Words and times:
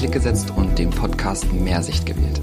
Klick 0.00 0.12
gesetzt 0.12 0.50
und 0.56 0.78
den 0.78 0.88
Podcast 0.88 1.52
Mehrsicht 1.52 2.06
gewählt. 2.06 2.40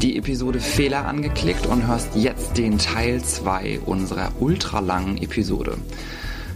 Die 0.00 0.16
Episode 0.16 0.60
Fehler 0.60 1.04
angeklickt 1.04 1.66
und 1.66 1.86
hörst 1.86 2.16
jetzt 2.16 2.56
den 2.56 2.78
Teil 2.78 3.22
2 3.22 3.80
unserer 3.80 4.32
ultralangen 4.40 5.18
Episode. 5.18 5.76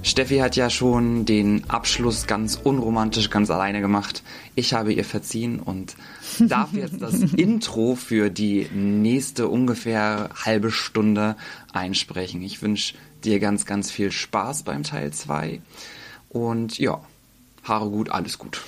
Steffi 0.03 0.39
hat 0.39 0.57
ja 0.57 0.71
schon 0.71 1.27
den 1.27 1.69
Abschluss 1.69 2.27
ganz 2.27 2.55
unromantisch 2.57 3.29
ganz 3.29 3.51
alleine 3.51 3.83
gemacht. 3.83 4.23
Ich 4.55 4.73
habe 4.73 4.95
ihr 4.95 5.05
verziehen 5.05 5.61
und 5.61 5.95
darf 6.39 6.73
jetzt 6.73 7.03
das 7.03 7.21
Intro 7.37 7.95
für 7.95 8.31
die 8.31 8.67
nächste 8.73 9.49
ungefähr 9.49 10.31
halbe 10.43 10.71
Stunde 10.71 11.37
einsprechen. 11.75 12.41
Ich 12.41 12.63
wünsche 12.63 12.95
dir 13.25 13.41
ganz, 13.41 13.67
ganz 13.67 13.91
viel 13.91 14.11
Spaß 14.11 14.63
beim 14.63 14.85
Teil 14.85 15.13
2. 15.13 15.61
Und 16.31 16.79
ja, 16.79 17.03
Haare 17.63 17.91
gut, 17.91 18.09
alles 18.09 18.39
gut. 18.39 18.63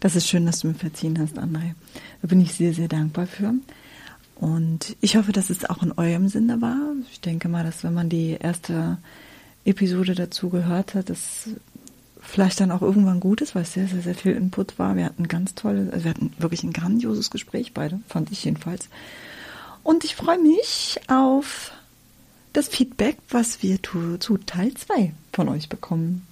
Das 0.00 0.16
ist 0.16 0.28
schön, 0.28 0.46
dass 0.46 0.60
du 0.60 0.68
mir 0.68 0.74
verziehen 0.74 1.18
hast, 1.18 1.38
André. 1.38 1.74
Da 2.22 2.28
bin 2.28 2.40
ich 2.40 2.54
sehr, 2.54 2.74
sehr 2.74 2.88
dankbar 2.88 3.26
für. 3.26 3.54
Und 4.34 4.96
ich 5.00 5.16
hoffe, 5.16 5.32
dass 5.32 5.50
es 5.50 5.64
auch 5.64 5.82
in 5.82 5.92
eurem 5.92 6.28
Sinne 6.28 6.60
war. 6.60 6.78
Ich 7.10 7.20
denke 7.20 7.48
mal, 7.48 7.64
dass 7.64 7.84
wenn 7.84 7.94
man 7.94 8.08
die 8.08 8.36
erste 8.38 8.98
Episode 9.64 10.14
dazu 10.14 10.50
gehört 10.50 10.94
hat, 10.94 11.08
das 11.08 11.48
vielleicht 12.20 12.60
dann 12.60 12.70
auch 12.70 12.82
irgendwann 12.82 13.20
gut 13.20 13.40
ist, 13.40 13.54
weil 13.54 13.62
es 13.62 13.72
sehr, 13.72 13.88
sehr, 13.88 14.02
sehr 14.02 14.14
viel 14.14 14.32
Input 14.32 14.78
war. 14.78 14.96
Wir 14.96 15.06
hatten 15.06 15.28
ganz 15.28 15.54
tolle, 15.54 15.90
also 15.92 16.04
wir 16.04 16.10
hatten 16.10 16.32
wirklich 16.38 16.64
ein 16.64 16.72
grandioses 16.72 17.30
Gespräch 17.30 17.72
beide, 17.72 18.00
fand 18.08 18.30
ich 18.30 18.44
jedenfalls. 18.44 18.88
Und 19.82 20.04
ich 20.04 20.16
freue 20.16 20.38
mich 20.38 20.98
auf 21.06 21.72
das 22.52 22.68
Feedback, 22.68 23.18
was 23.30 23.62
wir 23.62 23.78
zu 23.82 24.38
Teil 24.38 24.74
2 24.74 25.12
von 25.32 25.48
euch 25.48 25.68
bekommen. 25.68 26.26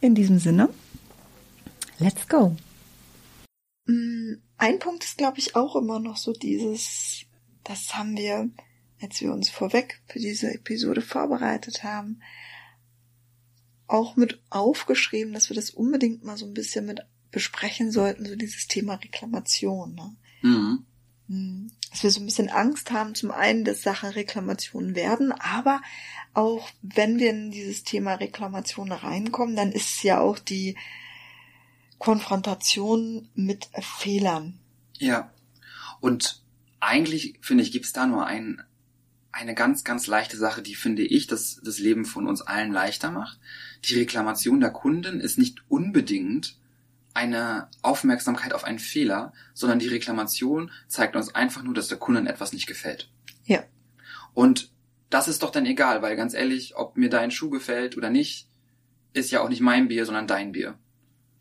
In 0.00 0.14
diesem 0.14 0.38
Sinne, 0.38 0.68
let's 2.00 2.26
go. 2.28 2.56
Mm, 3.86 4.34
ein 4.58 4.78
Punkt 4.78 5.04
ist, 5.04 5.18
glaube 5.18 5.38
ich, 5.38 5.56
auch 5.56 5.76
immer 5.76 6.00
noch 6.00 6.16
so 6.16 6.32
dieses, 6.32 7.22
das 7.64 7.94
haben 7.94 8.16
wir 8.16 8.50
als 9.00 9.20
wir 9.20 9.32
uns 9.32 9.50
vorweg 9.50 10.00
für 10.06 10.18
diese 10.18 10.52
Episode 10.52 11.02
vorbereitet 11.02 11.82
haben, 11.82 12.20
auch 13.86 14.16
mit 14.16 14.40
aufgeschrieben, 14.50 15.32
dass 15.32 15.48
wir 15.48 15.56
das 15.56 15.70
unbedingt 15.70 16.24
mal 16.24 16.36
so 16.36 16.46
ein 16.46 16.54
bisschen 16.54 16.86
mit 16.86 17.00
besprechen 17.30 17.90
sollten, 17.90 18.26
so 18.26 18.36
dieses 18.36 18.66
Thema 18.66 18.94
Reklamation. 18.94 19.94
Ne? 19.94 20.16
Mhm. 20.42 20.84
Hm. 21.28 21.70
Dass 21.90 22.02
wir 22.02 22.10
so 22.10 22.20
ein 22.20 22.26
bisschen 22.26 22.50
Angst 22.50 22.90
haben, 22.90 23.14
zum 23.14 23.30
einen, 23.30 23.64
dass 23.64 23.82
Sachen 23.82 24.10
Reklamationen 24.10 24.94
werden, 24.94 25.32
aber 25.32 25.80
auch 26.34 26.68
wenn 26.82 27.18
wir 27.18 27.30
in 27.30 27.50
dieses 27.50 27.82
Thema 27.82 28.14
Reklamation 28.14 28.92
reinkommen, 28.92 29.56
dann 29.56 29.72
ist 29.72 29.96
es 29.96 30.02
ja 30.02 30.20
auch 30.20 30.38
die 30.38 30.76
Konfrontation 32.00 33.28
mit 33.34 33.68
Fehlern. 33.78 34.58
Ja. 34.98 35.30
Und 36.00 36.42
eigentlich, 36.80 37.38
finde 37.42 37.62
ich, 37.62 37.70
gibt 37.70 37.84
es 37.84 37.92
da 37.92 38.06
nur 38.06 38.26
einen 38.26 38.62
eine 39.32 39.54
ganz, 39.54 39.84
ganz 39.84 40.08
leichte 40.08 40.36
Sache, 40.36 40.60
die 40.60 40.74
finde 40.74 41.02
ich, 41.02 41.28
dass 41.28 41.60
das 41.62 41.78
Leben 41.78 42.04
von 42.04 42.26
uns 42.26 42.42
allen 42.42 42.72
leichter 42.72 43.12
macht. 43.12 43.38
Die 43.84 43.94
Reklamation 43.94 44.60
der 44.60 44.70
Kunden 44.70 45.20
ist 45.20 45.38
nicht 45.38 45.62
unbedingt 45.68 46.56
eine 47.14 47.68
Aufmerksamkeit 47.82 48.52
auf 48.54 48.64
einen 48.64 48.80
Fehler, 48.80 49.32
sondern 49.54 49.78
die 49.78 49.88
Reklamation 49.88 50.72
zeigt 50.88 51.14
uns 51.14 51.34
einfach 51.34 51.62
nur, 51.62 51.74
dass 51.74 51.86
der 51.86 51.98
Kunden 51.98 52.26
etwas 52.26 52.52
nicht 52.52 52.66
gefällt. 52.66 53.08
Ja. 53.44 53.62
Und 54.34 54.72
das 55.10 55.28
ist 55.28 55.42
doch 55.42 55.50
dann 55.50 55.66
egal, 55.66 56.02
weil 56.02 56.16
ganz 56.16 56.34
ehrlich, 56.34 56.76
ob 56.76 56.96
mir 56.96 57.08
dein 57.08 57.30
Schuh 57.30 57.50
gefällt 57.50 57.96
oder 57.96 58.10
nicht, 58.10 58.48
ist 59.12 59.30
ja 59.30 59.42
auch 59.42 59.48
nicht 59.48 59.60
mein 59.60 59.86
Bier, 59.86 60.06
sondern 60.06 60.26
dein 60.26 60.52
Bier. 60.52 60.78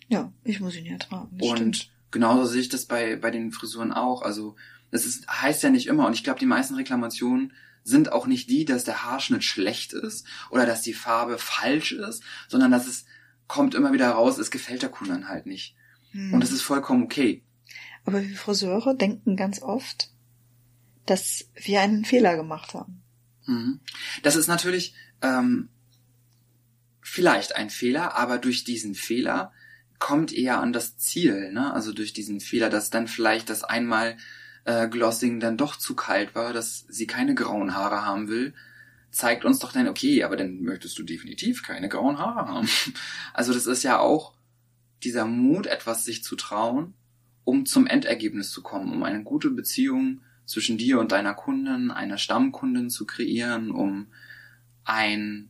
Ja, 0.10 0.34
ich 0.44 0.60
muss 0.60 0.76
ihn 0.76 0.86
ja 0.86 0.98
tragen. 0.98 1.40
Und 1.40 1.58
stimmt. 1.58 1.92
genauso 2.12 2.46
sehe 2.46 2.62
ich 2.62 2.70
das 2.70 2.86
bei, 2.86 3.16
bei 3.16 3.32
den 3.32 3.52
Frisuren 3.52 3.94
auch. 3.94 4.22
Also, 4.22 4.56
das 4.92 5.06
ist, 5.06 5.28
heißt 5.28 5.64
ja 5.64 5.70
nicht 5.70 5.88
immer. 5.88 6.08
Und 6.08 6.14
ich 6.14 6.24
glaube, 6.24 6.40
die 6.40 6.46
meisten 6.46 6.76
Reklamationen 6.76 7.54
sind 7.84 8.12
auch 8.12 8.28
nicht 8.28 8.50
die, 8.50 8.66
dass 8.66 8.84
der 8.84 9.06
Haarschnitt 9.06 9.44
schlecht 9.44 9.94
ist 9.94 10.26
oder 10.50 10.66
dass 10.66 10.82
die 10.82 10.94
Farbe 10.94 11.38
falsch 11.38 11.94
ist, 11.94 12.24
sondern 12.48 12.72
dass 12.72 12.88
es 12.88 13.06
kommt 13.48 13.74
immer 13.74 13.94
wieder 13.94 14.10
raus, 14.12 14.38
es 14.38 14.52
gefällt 14.52 14.82
der 14.82 14.90
Kundin 14.90 15.28
halt 15.28 15.46
nicht. 15.46 15.76
Hm. 16.12 16.34
Und 16.34 16.44
es 16.44 16.52
ist 16.52 16.62
vollkommen 16.62 17.04
okay. 17.04 17.44
Aber 18.06 18.22
wir 18.22 18.36
Friseure 18.36 18.96
denken 18.96 19.36
ganz 19.36 19.62
oft, 19.62 20.12
dass 21.06 21.50
wir 21.56 21.82
einen 21.82 22.06
Fehler 22.06 22.36
gemacht 22.36 22.74
haben. 22.74 23.02
Mhm. 23.46 23.80
Das 24.24 24.36
ist 24.36 24.48
natürlich 24.48 24.94
ähm, 25.22 25.70
vielleicht 27.02 27.56
ein 27.56 27.70
Fehler, 27.70 28.16
aber 28.16 28.38
durch 28.38 28.64
diesen 28.64 28.94
Fehler 28.96 29.52
kommt 30.00 30.34
eher 30.34 30.60
an 30.60 30.74
das 30.74 30.98
Ziel, 30.98 31.52
ne? 31.52 31.74
Also 31.74 31.94
durch 31.94 32.14
diesen 32.14 32.40
Fehler, 32.40 32.70
dass 32.70 32.90
dann 32.90 33.08
vielleicht 33.08 33.50
das 33.50 33.64
einmal 33.64 34.18
äh, 34.64 34.88
Glossing 34.88 35.40
dann 35.40 35.58
doch 35.58 35.76
zu 35.76 35.96
kalt 35.96 36.36
war, 36.36 36.54
dass 36.54 36.86
sie 36.88 37.08
keine 37.08 37.36
grauen 37.36 37.76
Haare 37.76 38.06
haben 38.06 38.28
will, 38.30 38.54
zeigt 39.12 39.46
uns 39.46 39.60
doch 39.60 39.72
dann, 39.72 39.88
okay, 39.88 40.24
aber 40.24 40.38
dann 40.38 40.62
möchtest 40.62 40.98
du 41.00 41.04
definitiv 41.04 41.64
keine 41.64 41.90
grauen 41.90 42.18
Haare 42.18 42.48
haben. 42.48 42.70
Also 43.34 43.54
das 43.54 43.66
ist 43.66 43.84
ja 43.84 44.00
auch 44.00 44.34
dieser 45.04 45.26
Mut, 45.26 45.68
etwas 45.68 46.06
sich 46.06 46.24
zu 46.24 46.36
trauen, 46.36 46.94
um 47.44 47.66
zum 47.66 47.88
Endergebnis 47.88 48.52
zu 48.52 48.62
kommen, 48.62 48.94
um 48.94 49.04
eine 49.04 49.24
gute 49.24 49.50
Beziehung 49.50 50.22
zwischen 50.46 50.78
dir 50.78 51.00
und 51.00 51.12
deiner 51.12 51.34
Kundin, 51.34 51.92
einer 51.92 52.18
Stammkundin 52.18 52.90
zu 52.90 53.06
kreieren, 53.06 53.72
um 53.72 54.08
ein 54.84 55.50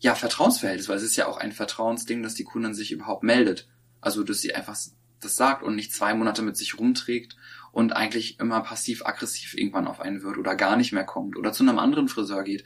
ja, 0.00 0.14
Vertrauensverhältnis, 0.14 0.88
weil 0.88 0.96
es 0.96 1.04
ist 1.04 1.16
ja 1.16 1.26
auch 1.26 1.38
ein 1.38 1.52
Vertrauensding, 1.52 2.22
dass 2.22 2.34
die 2.34 2.44
Kundin 2.44 2.74
sich 2.74 2.92
überhaupt 2.92 3.22
meldet. 3.22 3.68
Also, 4.02 4.22
dass 4.22 4.42
sie 4.42 4.54
einfach 4.54 4.76
das 5.20 5.36
sagt 5.36 5.62
und 5.62 5.76
nicht 5.76 5.94
zwei 5.94 6.12
Monate 6.12 6.42
mit 6.42 6.56
sich 6.56 6.78
rumträgt 6.78 7.36
und 7.70 7.94
eigentlich 7.94 8.38
immer 8.38 8.60
passiv-aggressiv 8.60 9.54
irgendwann 9.54 9.86
auf 9.86 10.00
einen 10.00 10.22
wird 10.22 10.36
oder 10.36 10.54
gar 10.54 10.76
nicht 10.76 10.92
mehr 10.92 11.04
kommt 11.04 11.36
oder 11.36 11.52
zu 11.52 11.62
einem 11.62 11.78
anderen 11.78 12.08
Friseur 12.08 12.42
geht 12.42 12.64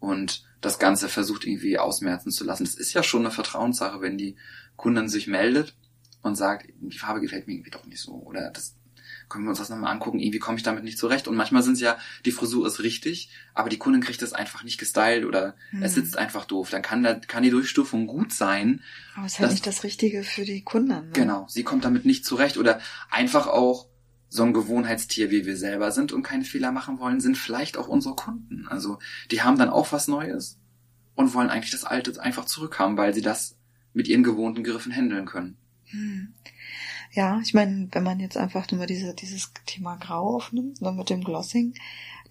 und 0.00 0.44
das 0.60 0.78
Ganze 0.78 1.08
versucht 1.08 1.46
irgendwie 1.46 1.78
ausmerzen 1.78 2.30
zu 2.30 2.44
lassen. 2.44 2.64
Das 2.64 2.74
ist 2.74 2.92
ja 2.92 3.02
schon 3.02 3.22
eine 3.22 3.30
Vertrauenssache, 3.30 4.00
wenn 4.00 4.18
die 4.18 4.36
Kundin 4.76 5.08
sich 5.08 5.26
meldet 5.26 5.76
und 6.22 6.36
sagt, 6.36 6.66
die 6.80 6.98
Farbe 6.98 7.20
gefällt 7.20 7.46
mir 7.46 7.54
irgendwie 7.54 7.70
doch 7.70 7.86
nicht 7.86 8.00
so 8.00 8.12
oder 8.12 8.50
das 8.50 8.76
können 9.34 9.46
wir 9.46 9.50
uns 9.50 9.58
das 9.58 9.68
nochmal 9.68 9.92
angucken, 9.92 10.20
irgendwie 10.20 10.38
komme 10.38 10.56
ich 10.58 10.62
damit 10.62 10.84
nicht 10.84 10.96
zurecht. 10.96 11.26
Und 11.26 11.34
manchmal 11.34 11.64
sind 11.64 11.72
es 11.72 11.80
ja, 11.80 11.98
die 12.24 12.30
Frisur 12.30 12.64
ist 12.68 12.80
richtig, 12.80 13.30
aber 13.52 13.68
die 13.68 13.78
Kundin 13.78 14.00
kriegt 14.00 14.22
es 14.22 14.32
einfach 14.32 14.62
nicht 14.62 14.78
gestylt 14.78 15.24
oder 15.24 15.56
hm. 15.70 15.82
es 15.82 15.94
sitzt 15.94 16.16
einfach 16.16 16.44
doof. 16.44 16.70
Dann 16.70 16.82
kann, 16.82 17.02
da, 17.02 17.14
kann 17.14 17.42
die 17.42 17.50
Durchstufung 17.50 18.06
gut 18.06 18.32
sein. 18.32 18.80
Aber 19.16 19.26
es 19.26 19.32
ist 19.32 19.40
halt 19.40 19.50
nicht 19.50 19.66
das 19.66 19.82
Richtige 19.82 20.22
für 20.22 20.44
die 20.44 20.62
Kunden. 20.62 20.88
Ne? 20.88 21.10
Genau, 21.14 21.46
sie 21.48 21.64
kommt 21.64 21.84
damit 21.84 22.04
nicht 22.04 22.24
zurecht 22.24 22.56
oder 22.58 22.80
einfach 23.10 23.48
auch 23.48 23.88
so 24.28 24.44
ein 24.44 24.52
Gewohnheitstier, 24.52 25.32
wie 25.32 25.46
wir 25.46 25.56
selber 25.56 25.90
sind 25.90 26.12
und 26.12 26.22
keine 26.22 26.44
Fehler 26.44 26.70
machen 26.70 27.00
wollen, 27.00 27.20
sind 27.20 27.36
vielleicht 27.36 27.76
auch 27.76 27.88
unsere 27.88 28.14
Kunden. 28.14 28.68
Also 28.68 29.00
die 29.32 29.42
haben 29.42 29.58
dann 29.58 29.68
auch 29.68 29.90
was 29.90 30.06
Neues 30.06 30.60
und 31.16 31.34
wollen 31.34 31.50
eigentlich 31.50 31.72
das 31.72 31.82
Alte 31.82 32.20
einfach 32.22 32.44
zurückhaben, 32.44 32.96
weil 32.96 33.14
sie 33.14 33.22
das 33.22 33.56
mit 33.94 34.06
ihren 34.06 34.22
gewohnten 34.22 34.62
Griffen 34.62 34.92
handeln 34.92 35.26
können. 35.26 35.56
Hm. 35.86 36.34
Ja, 37.14 37.40
ich 37.44 37.54
meine, 37.54 37.88
wenn 37.92 38.02
man 38.02 38.18
jetzt 38.18 38.36
einfach 38.36 38.70
nur 38.72 38.86
diese, 38.86 39.14
dieses 39.14 39.52
Thema 39.66 39.96
Grau 39.96 40.34
aufnimmt, 40.34 40.80
nur 40.80 40.90
ne, 40.90 40.98
mit 40.98 41.10
dem 41.10 41.22
Glossing, 41.22 41.74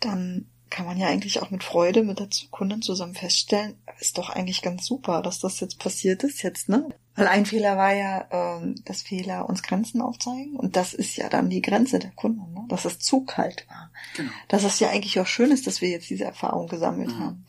dann 0.01 0.45
kann 0.69 0.85
man 0.85 0.97
ja 0.97 1.07
eigentlich 1.07 1.41
auch 1.41 1.51
mit 1.51 1.63
Freude 1.63 2.03
mit 2.03 2.19
der 2.19 2.27
Kundin 2.51 2.81
zusammen 2.81 3.13
feststellen, 3.13 3.75
ist 3.99 4.17
doch 4.17 4.29
eigentlich 4.29 4.61
ganz 4.61 4.85
super, 4.85 5.21
dass 5.21 5.39
das 5.39 5.61
jetzt 5.61 5.79
passiert 5.79 6.23
ist 6.23 6.41
jetzt, 6.41 6.67
ne? 6.67 6.89
Weil 7.15 7.27
ein 7.27 7.45
Fehler 7.45 7.77
war 7.77 7.93
ja, 7.93 8.25
ähm, 8.31 8.75
dass 8.85 9.03
Fehler 9.03 9.47
uns 9.47 9.61
Grenzen 9.61 10.01
aufzeigen 10.01 10.55
und 10.55 10.75
das 10.75 10.93
ist 10.93 11.15
ja 11.15 11.29
dann 11.29 11.49
die 11.49 11.61
Grenze 11.61 11.99
der 11.99 12.11
Kunden, 12.11 12.53
ne? 12.53 12.65
dass 12.69 12.85
es 12.85 12.99
zu 12.99 13.23
kalt 13.23 13.67
war. 13.69 13.91
Genau. 14.17 14.31
Dass 14.47 14.63
es 14.63 14.79
ja 14.79 14.89
eigentlich 14.89 15.19
auch 15.19 15.27
schön 15.27 15.51
ist, 15.51 15.67
dass 15.67 15.81
wir 15.81 15.89
jetzt 15.89 16.09
diese 16.09 16.23
Erfahrung 16.23 16.67
gesammelt 16.67 17.09
mhm. 17.09 17.19
haben. 17.19 17.45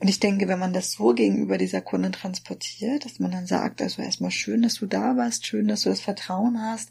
Und 0.00 0.08
ich 0.08 0.18
denke, 0.18 0.48
wenn 0.48 0.58
man 0.58 0.72
das 0.72 0.92
so 0.92 1.14
gegenüber 1.14 1.58
dieser 1.58 1.80
Kundin 1.80 2.12
transportiert, 2.12 3.04
dass 3.04 3.20
man 3.20 3.30
dann 3.30 3.46
sagt, 3.46 3.80
also 3.80 4.02
erstmal 4.02 4.32
schön, 4.32 4.62
dass 4.62 4.74
du 4.74 4.86
da 4.86 5.16
warst, 5.16 5.46
schön, 5.46 5.68
dass 5.68 5.82
du 5.82 5.90
das 5.90 6.00
Vertrauen 6.00 6.60
hast, 6.60 6.90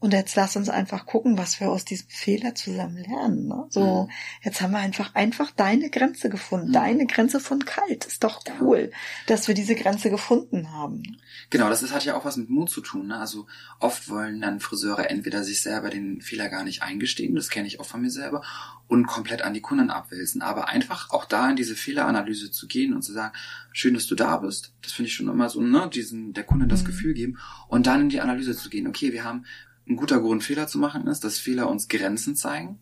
und 0.00 0.14
jetzt 0.14 0.34
lass 0.34 0.56
uns 0.56 0.70
einfach 0.70 1.04
gucken, 1.04 1.36
was 1.36 1.60
wir 1.60 1.68
aus 1.70 1.84
diesem 1.84 2.08
Fehler 2.08 2.54
zusammen 2.54 2.96
lernen. 2.96 3.46
Ne? 3.46 3.66
So, 3.68 4.04
mhm. 4.04 4.10
jetzt 4.42 4.62
haben 4.62 4.72
wir 4.72 4.78
einfach 4.78 5.14
einfach 5.14 5.50
deine 5.50 5.90
Grenze 5.90 6.30
gefunden, 6.30 6.68
mhm. 6.68 6.72
deine 6.72 7.06
Grenze 7.06 7.38
von 7.38 7.66
kalt. 7.66 8.06
Ist 8.06 8.24
doch 8.24 8.42
cool, 8.60 8.90
dass 9.26 9.46
wir 9.46 9.54
diese 9.54 9.74
Grenze 9.74 10.08
gefunden 10.08 10.72
haben. 10.72 11.02
Genau, 11.50 11.68
das 11.68 11.82
ist, 11.82 11.92
hat 11.92 12.06
ja 12.06 12.16
auch 12.16 12.24
was 12.24 12.38
mit 12.38 12.48
Mut 12.48 12.70
zu 12.70 12.80
tun. 12.80 13.08
Ne? 13.08 13.18
Also 13.18 13.46
oft 13.78 14.08
wollen 14.08 14.40
dann 14.40 14.60
Friseure 14.60 15.10
entweder 15.10 15.44
sich 15.44 15.60
selber 15.60 15.90
den 15.90 16.22
Fehler 16.22 16.48
gar 16.48 16.64
nicht 16.64 16.82
eingestehen, 16.82 17.34
das 17.34 17.50
kenne 17.50 17.66
ich 17.66 17.78
auch 17.78 17.86
von 17.86 18.00
mir 18.00 18.10
selber, 18.10 18.42
und 18.88 19.06
komplett 19.06 19.42
an 19.42 19.52
die 19.52 19.60
Kunden 19.60 19.90
abwälzen. 19.90 20.40
Aber 20.40 20.68
einfach 20.68 21.10
auch 21.10 21.26
da 21.26 21.50
in 21.50 21.56
diese 21.56 21.76
Fehleranalyse 21.76 22.50
zu 22.50 22.66
gehen 22.66 22.94
und 22.94 23.02
zu 23.02 23.12
sagen, 23.12 23.34
schön, 23.72 23.92
dass 23.92 24.06
du 24.06 24.14
da 24.14 24.38
bist. 24.38 24.72
Das 24.80 24.92
finde 24.92 25.08
ich 25.08 25.14
schon 25.14 25.28
immer 25.28 25.50
so, 25.50 25.60
ne, 25.60 25.90
diesen, 25.92 26.32
der 26.32 26.44
Kunde 26.44 26.66
das 26.66 26.82
mhm. 26.82 26.86
Gefühl 26.86 27.12
geben 27.12 27.38
und 27.68 27.86
dann 27.86 28.00
in 28.00 28.08
die 28.08 28.20
Analyse 28.20 28.56
zu 28.56 28.70
gehen. 28.70 28.88
Okay, 28.88 29.12
wir 29.12 29.24
haben 29.24 29.44
ein 29.90 29.96
guter 29.96 30.20
Grund, 30.20 30.44
Fehler 30.44 30.66
zu 30.68 30.78
machen 30.78 31.06
ist, 31.08 31.24
dass 31.24 31.38
Fehler 31.38 31.68
uns 31.68 31.88
Grenzen 31.88 32.36
zeigen. 32.36 32.78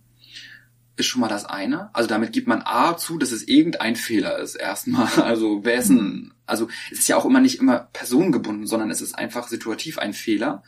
Ist 0.97 1.07
schon 1.07 1.21
mal 1.21 1.29
das 1.29 1.45
eine. 1.45 1.95
Also 1.95 2.09
damit 2.09 2.33
gibt 2.33 2.49
man 2.49 2.63
A 2.65 2.97
zu, 2.97 3.19
dass 3.19 3.33
es 3.33 3.49
irgendein 3.49 3.97
Fehler 3.97 4.39
ist, 4.39 4.57
erstmal. 4.57 5.09
Also 5.17 5.63
ein, 5.65 6.35
also 6.45 6.69
es 6.91 7.01
ist 7.01 7.09
ja 7.09 7.17
auch 7.17 7.25
immer 7.25 7.41
nicht 7.41 7.61
immer 7.61 7.89
personengebunden, 7.93 8.67
sondern 8.67 8.91
es 8.91 9.01
ist 9.01 9.15
einfach 9.15 9.49
situativ 9.49 9.99
ein 9.99 10.13
Fehler. 10.13 10.63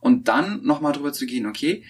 Und 0.00 0.28
dann 0.28 0.62
nochmal 0.62 0.92
drüber 0.92 1.12
zu 1.12 1.24
gehen, 1.24 1.46
okay, 1.46 1.84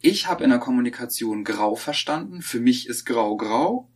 ich 0.00 0.26
habe 0.26 0.44
in 0.44 0.50
der 0.50 0.58
Kommunikation 0.58 1.44
grau 1.44 1.74
verstanden, 1.74 2.40
für 2.42 2.60
mich 2.60 2.88
ist 2.88 3.04
grau 3.04 3.36
grau, 3.36 3.90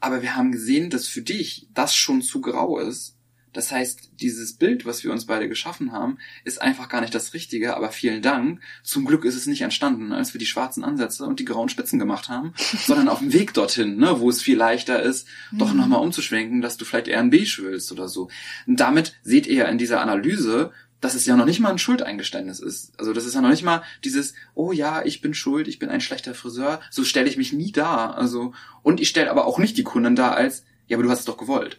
aber 0.00 0.22
wir 0.22 0.36
haben 0.36 0.52
gesehen, 0.52 0.90
dass 0.90 1.08
für 1.08 1.22
dich 1.22 1.68
das 1.72 1.94
schon 1.94 2.22
zu 2.22 2.40
grau 2.40 2.78
ist. 2.78 3.15
Das 3.56 3.72
heißt, 3.72 4.10
dieses 4.20 4.52
Bild, 4.52 4.84
was 4.84 5.02
wir 5.02 5.10
uns 5.10 5.24
beide 5.24 5.48
geschaffen 5.48 5.90
haben, 5.90 6.18
ist 6.44 6.60
einfach 6.60 6.90
gar 6.90 7.00
nicht 7.00 7.14
das 7.14 7.32
Richtige, 7.32 7.74
aber 7.74 7.90
vielen 7.90 8.20
Dank. 8.20 8.60
Zum 8.82 9.06
Glück 9.06 9.24
ist 9.24 9.34
es 9.34 9.46
nicht 9.46 9.62
entstanden, 9.62 10.12
als 10.12 10.34
wir 10.34 10.38
die 10.38 10.44
schwarzen 10.44 10.84
Ansätze 10.84 11.24
und 11.24 11.40
die 11.40 11.46
grauen 11.46 11.70
Spitzen 11.70 11.98
gemacht 11.98 12.28
haben, 12.28 12.52
sondern 12.58 13.08
auf 13.08 13.20
dem 13.20 13.32
Weg 13.32 13.54
dorthin, 13.54 13.96
ne, 13.96 14.20
wo 14.20 14.28
es 14.28 14.42
viel 14.42 14.58
leichter 14.58 15.02
ist, 15.02 15.26
mhm. 15.50 15.58
doch 15.58 15.72
nochmal 15.72 16.02
umzuschwenken, 16.02 16.60
dass 16.60 16.76
du 16.76 16.84
vielleicht 16.84 17.08
eher 17.08 17.20
ein 17.20 17.30
Beige 17.30 17.62
willst 17.62 17.90
oder 17.92 18.08
so. 18.08 18.28
Und 18.66 18.78
damit 18.78 19.14
seht 19.22 19.46
ihr 19.46 19.66
in 19.68 19.78
dieser 19.78 20.02
Analyse, 20.02 20.70
dass 21.00 21.14
es 21.14 21.24
ja 21.24 21.34
noch 21.34 21.46
nicht 21.46 21.60
mal 21.60 21.70
ein 21.70 21.78
Schuldeingeständnis 21.78 22.60
ist. 22.60 22.92
Also 22.98 23.14
das 23.14 23.24
ist 23.24 23.34
ja 23.34 23.40
noch 23.40 23.48
nicht 23.48 23.64
mal 23.64 23.82
dieses, 24.04 24.34
oh 24.54 24.72
ja, 24.72 25.02
ich 25.02 25.22
bin 25.22 25.32
schuld, 25.32 25.66
ich 25.66 25.78
bin 25.78 25.88
ein 25.88 26.02
schlechter 26.02 26.34
Friseur. 26.34 26.80
So 26.90 27.04
stelle 27.04 27.30
ich 27.30 27.38
mich 27.38 27.54
nie 27.54 27.72
dar. 27.72 28.18
Also 28.18 28.52
und 28.82 29.00
ich 29.00 29.08
stelle 29.08 29.30
aber 29.30 29.46
auch 29.46 29.58
nicht 29.58 29.78
die 29.78 29.82
Kunden 29.82 30.14
dar 30.14 30.36
als, 30.36 30.64
ja, 30.88 30.98
aber 30.98 31.04
du 31.04 31.10
hast 31.10 31.20
es 31.20 31.24
doch 31.24 31.38
gewollt. 31.38 31.78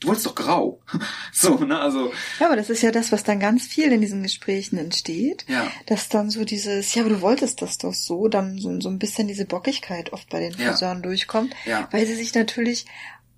Du 0.00 0.08
wolltest 0.08 0.26
doch 0.26 0.34
grau. 0.34 0.80
so, 1.32 1.56
ne, 1.56 1.78
also. 1.78 2.12
Ja, 2.38 2.46
aber 2.46 2.56
das 2.56 2.70
ist 2.70 2.82
ja 2.82 2.90
das, 2.90 3.10
was 3.10 3.24
dann 3.24 3.40
ganz 3.40 3.66
viel 3.66 3.92
in 3.92 4.00
diesen 4.00 4.22
Gesprächen 4.22 4.78
entsteht. 4.78 5.44
Ja. 5.48 5.70
Dass 5.86 6.08
dann 6.08 6.30
so 6.30 6.44
dieses, 6.44 6.94
ja, 6.94 7.02
aber 7.02 7.14
du 7.14 7.20
wolltest 7.20 7.62
das 7.62 7.78
doch 7.78 7.94
so, 7.94 8.28
dann 8.28 8.58
so, 8.58 8.80
so 8.80 8.88
ein 8.88 8.98
bisschen 8.98 9.28
diese 9.28 9.44
Bockigkeit 9.44 10.12
oft 10.12 10.28
bei 10.28 10.40
den 10.40 10.52
Friseuren 10.52 10.98
ja. 10.98 11.02
durchkommt. 11.02 11.54
Ja. 11.66 11.88
Weil 11.90 12.06
sie 12.06 12.14
sich 12.14 12.34
natürlich 12.34 12.86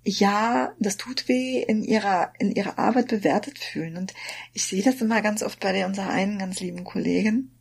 ja, 0.03 0.73
das 0.79 0.97
tut 0.97 1.27
weh, 1.27 1.61
in 1.61 1.83
ihrer, 1.83 2.33
in 2.39 2.51
ihrer 2.51 2.79
Arbeit 2.79 3.09
bewertet 3.09 3.59
fühlen. 3.59 3.97
Und 3.97 4.13
ich 4.53 4.65
sehe 4.65 4.83
das 4.83 5.01
immer 5.01 5.21
ganz 5.21 5.43
oft 5.43 5.59
bei 5.59 5.71
der, 5.71 5.85
unserer 5.87 6.09
einen 6.09 6.39
ganz 6.39 6.59
lieben 6.59 6.83
Kollegin. 6.83 7.51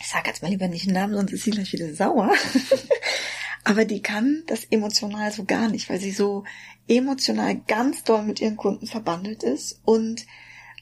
Ich 0.00 0.08
sage 0.08 0.28
jetzt 0.28 0.42
mal 0.42 0.48
lieber 0.48 0.66
nicht 0.66 0.86
einen 0.86 0.94
Namen, 0.94 1.14
sonst 1.14 1.32
ist 1.32 1.44
sie 1.44 1.50
gleich 1.50 1.72
wieder 1.72 1.94
sauer. 1.94 2.32
Aber 3.64 3.84
die 3.84 4.02
kann 4.02 4.42
das 4.46 4.64
emotional 4.64 5.32
so 5.32 5.44
gar 5.44 5.68
nicht, 5.68 5.90
weil 5.90 6.00
sie 6.00 6.12
so 6.12 6.44
emotional 6.88 7.56
ganz 7.66 8.04
doll 8.04 8.22
mit 8.22 8.40
ihren 8.40 8.56
Kunden 8.56 8.86
verbandelt 8.86 9.42
ist 9.42 9.80
und 9.84 10.26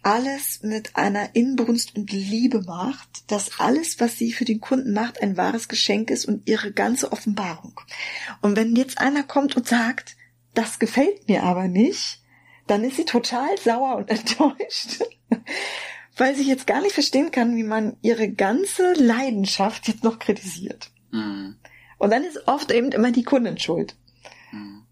alles 0.03 0.63
mit 0.63 0.97
einer 0.97 1.35
Inbrunst 1.35 1.97
und 1.97 2.13
Liebe 2.13 2.63
macht, 2.63 3.31
dass 3.31 3.59
alles, 3.59 4.01
was 4.01 4.17
sie 4.17 4.33
für 4.33 4.45
den 4.45 4.61
Kunden 4.61 4.93
macht, 4.93 5.23
ein 5.23 5.37
wahres 5.37 5.69
Geschenk 5.69 6.11
ist 6.11 6.25
und 6.25 6.49
ihre 6.49 6.73
ganze 6.73 7.13
Offenbarung. 7.13 7.81
Und 8.41 8.57
wenn 8.57 8.77
jetzt 8.77 8.99
einer 8.99 9.23
kommt 9.23 9.57
und 9.57 9.67
sagt, 9.67 10.17
das 10.55 10.79
gefällt 10.79 11.29
mir 11.29 11.43
aber 11.43 11.69
nicht, 11.69 12.23
dann 12.67 12.85
ist 12.85 12.97
sie 12.97 13.05
total 13.05 13.59
sauer 13.59 13.97
und 13.97 14.11
enttäuscht, 14.11 15.03
weil 16.17 16.35
sie 16.35 16.49
jetzt 16.49 16.67
gar 16.67 16.81
nicht 16.81 16.95
verstehen 16.95 17.31
kann, 17.31 17.57
wie 17.57 17.65
man 17.65 17.97
ihre 18.03 18.31
ganze 18.31 18.93
Leidenschaft 18.95 19.89
jetzt 19.89 20.05
noch 20.05 20.19
kritisiert. 20.19 20.91
Mhm. 21.11 21.57
Und 21.99 22.11
dann 22.11 22.25
ist 22.25 22.47
oft 22.47 22.71
eben 22.71 22.93
immer 22.93 23.12
die 23.12 23.25
Kundin 23.25 23.59
schuld. 23.59 23.97
Mhm. 24.53 24.85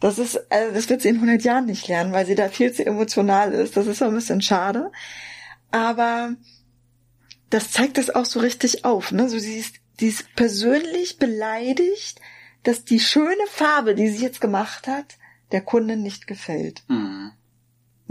Das 0.00 0.18
ist, 0.18 0.50
also 0.50 0.74
das 0.74 0.88
wird 0.88 1.02
sie 1.02 1.08
in 1.08 1.16
100 1.16 1.42
Jahren 1.42 1.66
nicht 1.66 1.86
lernen, 1.88 2.12
weil 2.12 2.26
sie 2.26 2.34
da 2.34 2.48
viel 2.48 2.72
zu 2.72 2.84
emotional 2.84 3.52
ist. 3.52 3.76
Das 3.76 3.86
ist 3.86 3.98
so 3.98 4.06
ein 4.06 4.14
bisschen 4.14 4.42
schade. 4.42 4.90
Aber 5.70 6.34
das 7.50 7.70
zeigt 7.70 7.98
das 7.98 8.10
auch 8.10 8.24
so 8.24 8.40
richtig 8.40 8.84
auf, 8.84 9.12
ne? 9.12 9.28
So 9.28 9.38
sie 9.38 9.58
ist, 9.58 9.76
sie 9.98 10.08
ist 10.08 10.34
persönlich 10.34 11.18
beleidigt, 11.18 12.20
dass 12.62 12.84
die 12.84 13.00
schöne 13.00 13.46
Farbe, 13.48 13.94
die 13.94 14.08
sie 14.08 14.22
jetzt 14.24 14.40
gemacht 14.40 14.86
hat, 14.86 15.18
der 15.52 15.60
Kundin 15.60 16.02
nicht 16.02 16.26
gefällt. 16.26 16.82
Mhm. 16.88 17.32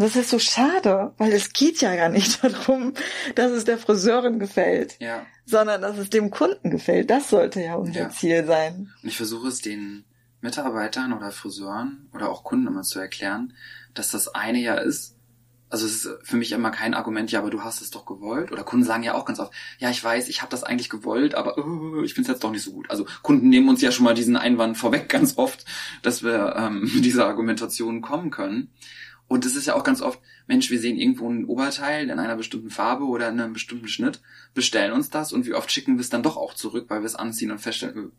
Das 0.02 0.16
ist 0.16 0.32
so 0.32 0.40
schade, 0.40 1.14
weil 1.20 1.32
es 1.32 1.54
geht 1.54 1.80
ja 1.82 1.96
gar 1.96 2.10
nicht 2.10 2.44
darum, 2.44 2.94
dass 3.36 3.52
es 3.52 3.66
der 3.66 3.78
Friseurin 3.78 4.40
gefällt, 4.40 4.98
ja. 5.00 5.26
sondern 5.46 5.82
dass 5.82 5.98
es 6.00 6.10
dem 6.10 6.32
Kunden 6.32 6.72
gefällt. 6.72 7.12
Das 7.12 7.30
sollte 7.30 7.62
ja 7.62 7.76
unser 7.76 8.02
ja. 8.02 8.10
Ziel 8.10 8.46
sein. 8.46 8.92
Und 9.04 9.10
ich 9.10 9.18
versuche 9.18 9.48
es 9.48 9.62
den 9.62 10.04
Mitarbeitern 10.42 11.14
oder 11.14 11.32
Friseuren 11.32 12.10
oder 12.14 12.32
auch 12.32 12.44
Kunden 12.44 12.66
immer 12.66 12.82
zu 12.82 13.00
erklären, 13.00 13.54
dass 13.94 14.10
das 14.10 14.28
eine 14.30 14.60
ja 14.60 14.74
ist, 14.76 15.18
also 15.70 15.86
es 15.86 16.04
ist 16.04 16.18
für 16.24 16.36
mich 16.36 16.52
immer 16.52 16.72
kein 16.72 16.96
Argument, 16.96 17.32
ja, 17.32 17.40
aber 17.40 17.52
du 17.52 17.64
hast 17.64 17.82
es 17.82 17.92
doch 17.92 18.06
gewollt. 18.08 18.52
Oder 18.52 18.64
Kunden 18.64 18.86
sagen 18.86 19.04
ja 19.04 19.14
auch 19.14 19.26
ganz 19.26 19.40
oft, 19.40 19.54
ja, 19.78 19.92
ich 19.92 20.04
weiß, 20.04 20.30
ich 20.30 20.42
habe 20.42 20.50
das 20.50 20.64
eigentlich 20.64 20.90
gewollt, 20.90 21.36
aber 21.36 21.60
uh, 21.60 22.02
ich 22.02 22.16
finde 22.16 22.30
es 22.30 22.34
jetzt 22.34 22.44
doch 22.44 22.52
nicht 22.52 22.64
so 22.64 22.72
gut. 22.72 22.90
Also 22.90 23.06
Kunden 23.22 23.50
nehmen 23.50 23.70
uns 23.70 23.82
ja 23.82 23.92
schon 23.92 24.04
mal 24.04 24.16
diesen 24.16 24.36
Einwand 24.36 24.78
vorweg 24.78 25.10
ganz 25.10 25.38
oft, 25.38 25.64
dass 26.02 26.24
wir 26.24 26.56
ähm, 26.58 26.90
mit 26.94 27.06
dieser 27.06 27.28
Argumentation 27.28 28.02
kommen 28.02 28.32
können. 28.32 28.72
Und 29.32 29.46
es 29.46 29.56
ist 29.56 29.66
ja 29.66 29.76
auch 29.76 29.86
ganz 29.86 30.02
oft, 30.02 30.20
Mensch, 30.46 30.70
wir 30.72 30.80
sehen 30.82 30.98
irgendwo 30.98 31.30
ein 31.30 31.46
Oberteil 31.46 32.10
in 32.10 32.20
einer 32.20 32.36
bestimmten 32.36 32.70
Farbe 32.70 33.06
oder 33.06 33.30
in 33.30 33.40
einem 33.40 33.54
bestimmten 33.54 33.88
Schnitt, 33.88 34.20
bestellen 34.54 34.92
uns 34.92 35.10
das 35.10 35.32
und 35.32 35.46
wie 35.46 35.54
oft 35.54 35.72
schicken 35.72 35.96
wir 35.96 36.02
es 36.02 36.10
dann 36.10 36.22
doch 36.22 36.36
auch 36.36 36.54
zurück, 36.54 36.88
weil 36.90 37.00
wir 37.00 37.06
es 37.06 37.16
anziehen 37.16 37.50
und 37.50 37.60
feststellen, 37.60 38.12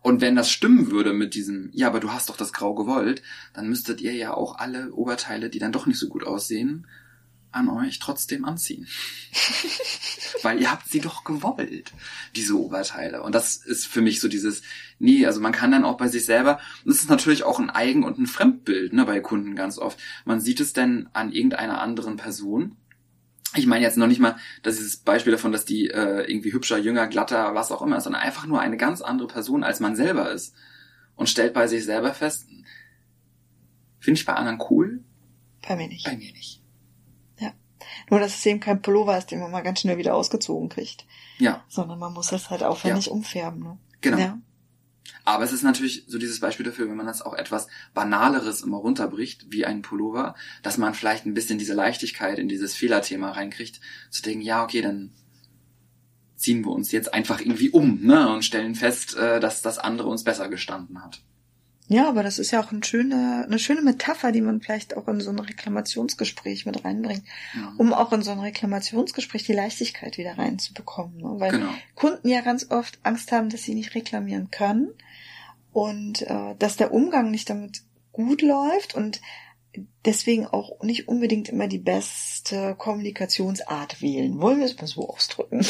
und 0.00 0.22
wenn 0.22 0.34
das 0.34 0.50
stimmen 0.50 0.90
würde 0.90 1.12
mit 1.12 1.34
diesem, 1.34 1.68
ja, 1.74 1.86
aber 1.86 2.00
du 2.00 2.12
hast 2.12 2.30
doch 2.30 2.38
das 2.38 2.54
Grau 2.54 2.74
gewollt, 2.74 3.22
dann 3.52 3.68
müsstet 3.68 4.00
ihr 4.00 4.14
ja 4.14 4.32
auch 4.32 4.56
alle 4.56 4.94
Oberteile, 4.94 5.50
die 5.50 5.58
dann 5.58 5.70
doch 5.70 5.84
nicht 5.84 5.98
so 5.98 6.08
gut 6.08 6.24
aussehen, 6.24 6.86
an 7.52 7.68
euch 7.68 7.98
trotzdem 7.98 8.44
anziehen. 8.44 8.86
Weil 10.42 10.60
ihr 10.60 10.70
habt 10.70 10.88
sie 10.88 11.00
doch 11.00 11.24
gewollt, 11.24 11.92
diese 12.34 12.58
Oberteile. 12.58 13.22
Und 13.22 13.34
das 13.34 13.56
ist 13.56 13.86
für 13.86 14.00
mich 14.00 14.20
so 14.20 14.28
dieses, 14.28 14.62
nee, 14.98 15.24
also 15.26 15.40
man 15.40 15.52
kann 15.52 15.70
dann 15.70 15.84
auch 15.84 15.96
bei 15.96 16.08
sich 16.08 16.24
selber, 16.24 16.58
und 16.84 16.92
das 16.92 17.02
ist 17.02 17.10
natürlich 17.10 17.44
auch 17.44 17.60
ein 17.60 17.70
Eigen- 17.70 18.04
und 18.04 18.18
ein 18.18 18.26
Fremdbild, 18.26 18.92
ne, 18.92 19.04
bei 19.04 19.20
Kunden 19.20 19.54
ganz 19.54 19.78
oft. 19.78 19.98
Man 20.24 20.40
sieht 20.40 20.60
es 20.60 20.72
denn 20.72 21.08
an 21.12 21.32
irgendeiner 21.32 21.80
anderen 21.80 22.16
Person 22.16 22.76
ich 23.54 23.66
meine 23.66 23.84
jetzt 23.84 23.96
noch 23.96 24.06
nicht 24.06 24.20
mal, 24.20 24.36
dass 24.62 24.76
dieses 24.76 24.96
Beispiel 24.96 25.32
davon, 25.32 25.52
dass 25.52 25.64
die 25.64 25.88
äh, 25.90 26.30
irgendwie 26.30 26.52
hübscher, 26.52 26.78
jünger, 26.78 27.06
glatter, 27.06 27.54
was 27.54 27.70
auch 27.70 27.82
immer 27.82 27.98
ist, 27.98 28.04
sondern 28.04 28.22
einfach 28.22 28.46
nur 28.46 28.60
eine 28.60 28.76
ganz 28.76 29.02
andere 29.02 29.28
Person, 29.28 29.62
als 29.62 29.80
man 29.80 29.96
selber 29.96 30.30
ist. 30.30 30.54
Und 31.16 31.28
stellt 31.28 31.52
bei 31.52 31.66
sich 31.66 31.84
selber 31.84 32.14
fest, 32.14 32.46
finde 33.98 34.18
ich 34.18 34.24
bei 34.24 34.32
anderen 34.32 34.62
cool. 34.70 35.04
Bei 35.66 35.76
mir 35.76 35.88
nicht. 35.88 36.04
Bei 36.06 36.16
mir 36.16 36.32
nicht. 36.32 36.61
Nur, 38.12 38.20
dass 38.20 38.34
es 38.34 38.44
eben 38.44 38.60
kein 38.60 38.82
Pullover 38.82 39.16
ist, 39.16 39.30
den 39.30 39.40
man 39.40 39.50
mal 39.50 39.62
ganz 39.62 39.80
schnell 39.80 39.96
wieder 39.96 40.14
ausgezogen 40.14 40.68
kriegt. 40.68 41.06
Ja. 41.38 41.64
Sondern 41.66 41.98
man 41.98 42.12
muss 42.12 42.26
das 42.26 42.50
halt 42.50 42.62
aufwendig 42.62 43.06
ja. 43.06 43.12
umfärben. 43.12 43.62
Ne? 43.62 43.78
Genau. 44.02 44.18
Ja. 44.18 44.38
Aber 45.24 45.44
es 45.44 45.52
ist 45.52 45.62
natürlich 45.62 46.04
so 46.06 46.18
dieses 46.18 46.38
Beispiel 46.38 46.66
dafür, 46.66 46.90
wenn 46.90 46.96
man 46.98 47.06
das 47.06 47.22
auch 47.22 47.32
etwas 47.32 47.68
Banaleres 47.94 48.60
immer 48.60 48.76
runterbricht, 48.76 49.46
wie 49.50 49.64
ein 49.64 49.80
Pullover, 49.80 50.34
dass 50.62 50.76
man 50.76 50.92
vielleicht 50.92 51.24
ein 51.24 51.32
bisschen 51.32 51.58
diese 51.58 51.72
Leichtigkeit 51.72 52.38
in 52.38 52.48
dieses 52.48 52.74
Fehlerthema 52.74 53.30
reinkriegt, 53.30 53.80
zu 54.10 54.20
denken, 54.20 54.42
ja, 54.42 54.62
okay, 54.62 54.82
dann 54.82 55.14
ziehen 56.36 56.66
wir 56.66 56.72
uns 56.72 56.92
jetzt 56.92 57.14
einfach 57.14 57.40
irgendwie 57.40 57.70
um, 57.70 57.98
ne, 58.02 58.28
und 58.30 58.44
stellen 58.44 58.74
fest, 58.74 59.16
äh, 59.16 59.40
dass 59.40 59.62
das 59.62 59.78
andere 59.78 60.08
uns 60.08 60.22
besser 60.22 60.50
gestanden 60.50 61.02
hat. 61.02 61.22
Ja, 61.92 62.08
aber 62.08 62.22
das 62.22 62.38
ist 62.38 62.50
ja 62.52 62.62
auch 62.62 62.72
eine 62.72 62.82
schöne, 62.82 63.44
eine 63.46 63.58
schöne 63.58 63.82
Metapher, 63.82 64.32
die 64.32 64.40
man 64.40 64.62
vielleicht 64.62 64.96
auch 64.96 65.08
in 65.08 65.20
so 65.20 65.28
ein 65.28 65.38
Reklamationsgespräch 65.38 66.64
mit 66.64 66.86
reinbringt, 66.86 67.22
ja. 67.54 67.74
um 67.76 67.92
auch 67.92 68.12
in 68.14 68.22
so 68.22 68.30
ein 68.30 68.40
Reklamationsgespräch 68.40 69.44
die 69.44 69.52
Leichtigkeit 69.52 70.16
wieder 70.16 70.38
reinzubekommen. 70.38 71.18
Ne? 71.18 71.34
Weil 71.36 71.50
genau. 71.50 71.68
Kunden 71.94 72.28
ja 72.28 72.40
ganz 72.40 72.70
oft 72.70 72.98
Angst 73.02 73.30
haben, 73.30 73.50
dass 73.50 73.64
sie 73.64 73.74
nicht 73.74 73.94
reklamieren 73.94 74.50
können 74.50 74.88
und 75.74 76.22
äh, 76.22 76.54
dass 76.58 76.78
der 76.78 76.94
Umgang 76.94 77.30
nicht 77.30 77.50
damit 77.50 77.82
gut 78.10 78.40
läuft 78.40 78.94
und 78.94 79.20
deswegen 80.06 80.46
auch 80.46 80.82
nicht 80.82 81.08
unbedingt 81.08 81.50
immer 81.50 81.68
die 81.68 81.78
beste 81.78 82.74
Kommunikationsart 82.76 84.00
wählen. 84.00 84.40
Wollen 84.40 84.60
wir 84.60 84.66
es 84.66 84.78
mal 84.78 84.86
so 84.86 85.10
ausdrücken? 85.10 85.60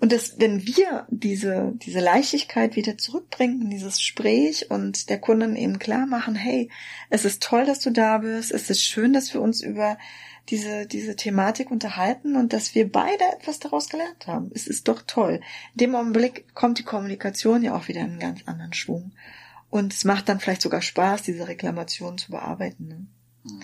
Und 0.00 0.12
dass, 0.12 0.40
wenn 0.40 0.66
wir 0.66 1.06
diese, 1.10 1.72
diese 1.74 2.00
Leichtigkeit 2.00 2.74
wieder 2.74 2.96
zurückbringen 2.96 3.60
in 3.60 3.70
dieses 3.70 3.98
Gespräch 3.98 4.70
und 4.70 5.10
der 5.10 5.20
Kunden 5.20 5.56
eben 5.56 5.78
klar 5.78 6.06
machen, 6.06 6.34
hey, 6.34 6.70
es 7.10 7.26
ist 7.26 7.42
toll, 7.42 7.66
dass 7.66 7.80
du 7.80 7.90
da 7.90 8.18
bist, 8.18 8.50
es 8.50 8.70
ist 8.70 8.82
schön, 8.82 9.12
dass 9.12 9.34
wir 9.34 9.42
uns 9.42 9.60
über 9.60 9.98
diese, 10.48 10.86
diese 10.86 11.16
Thematik 11.16 11.70
unterhalten 11.70 12.34
und 12.36 12.54
dass 12.54 12.74
wir 12.74 12.90
beide 12.90 13.24
etwas 13.36 13.58
daraus 13.58 13.90
gelernt 13.90 14.26
haben. 14.26 14.50
Es 14.54 14.66
ist 14.66 14.88
doch 14.88 15.02
toll. 15.06 15.42
In 15.74 15.78
dem 15.78 15.94
Augenblick 15.94 16.54
kommt 16.54 16.78
die 16.78 16.82
Kommunikation 16.84 17.62
ja 17.62 17.76
auch 17.76 17.88
wieder 17.88 18.00
in 18.00 18.12
einen 18.12 18.18
ganz 18.18 18.40
anderen 18.46 18.72
Schwung. 18.72 19.12
Und 19.68 19.92
es 19.92 20.04
macht 20.04 20.30
dann 20.30 20.40
vielleicht 20.40 20.62
sogar 20.62 20.80
Spaß, 20.80 21.22
diese 21.22 21.46
Reklamation 21.46 22.16
zu 22.16 22.30
bearbeiten. 22.30 22.88
Ne? 22.88 23.06
Mhm. 23.44 23.62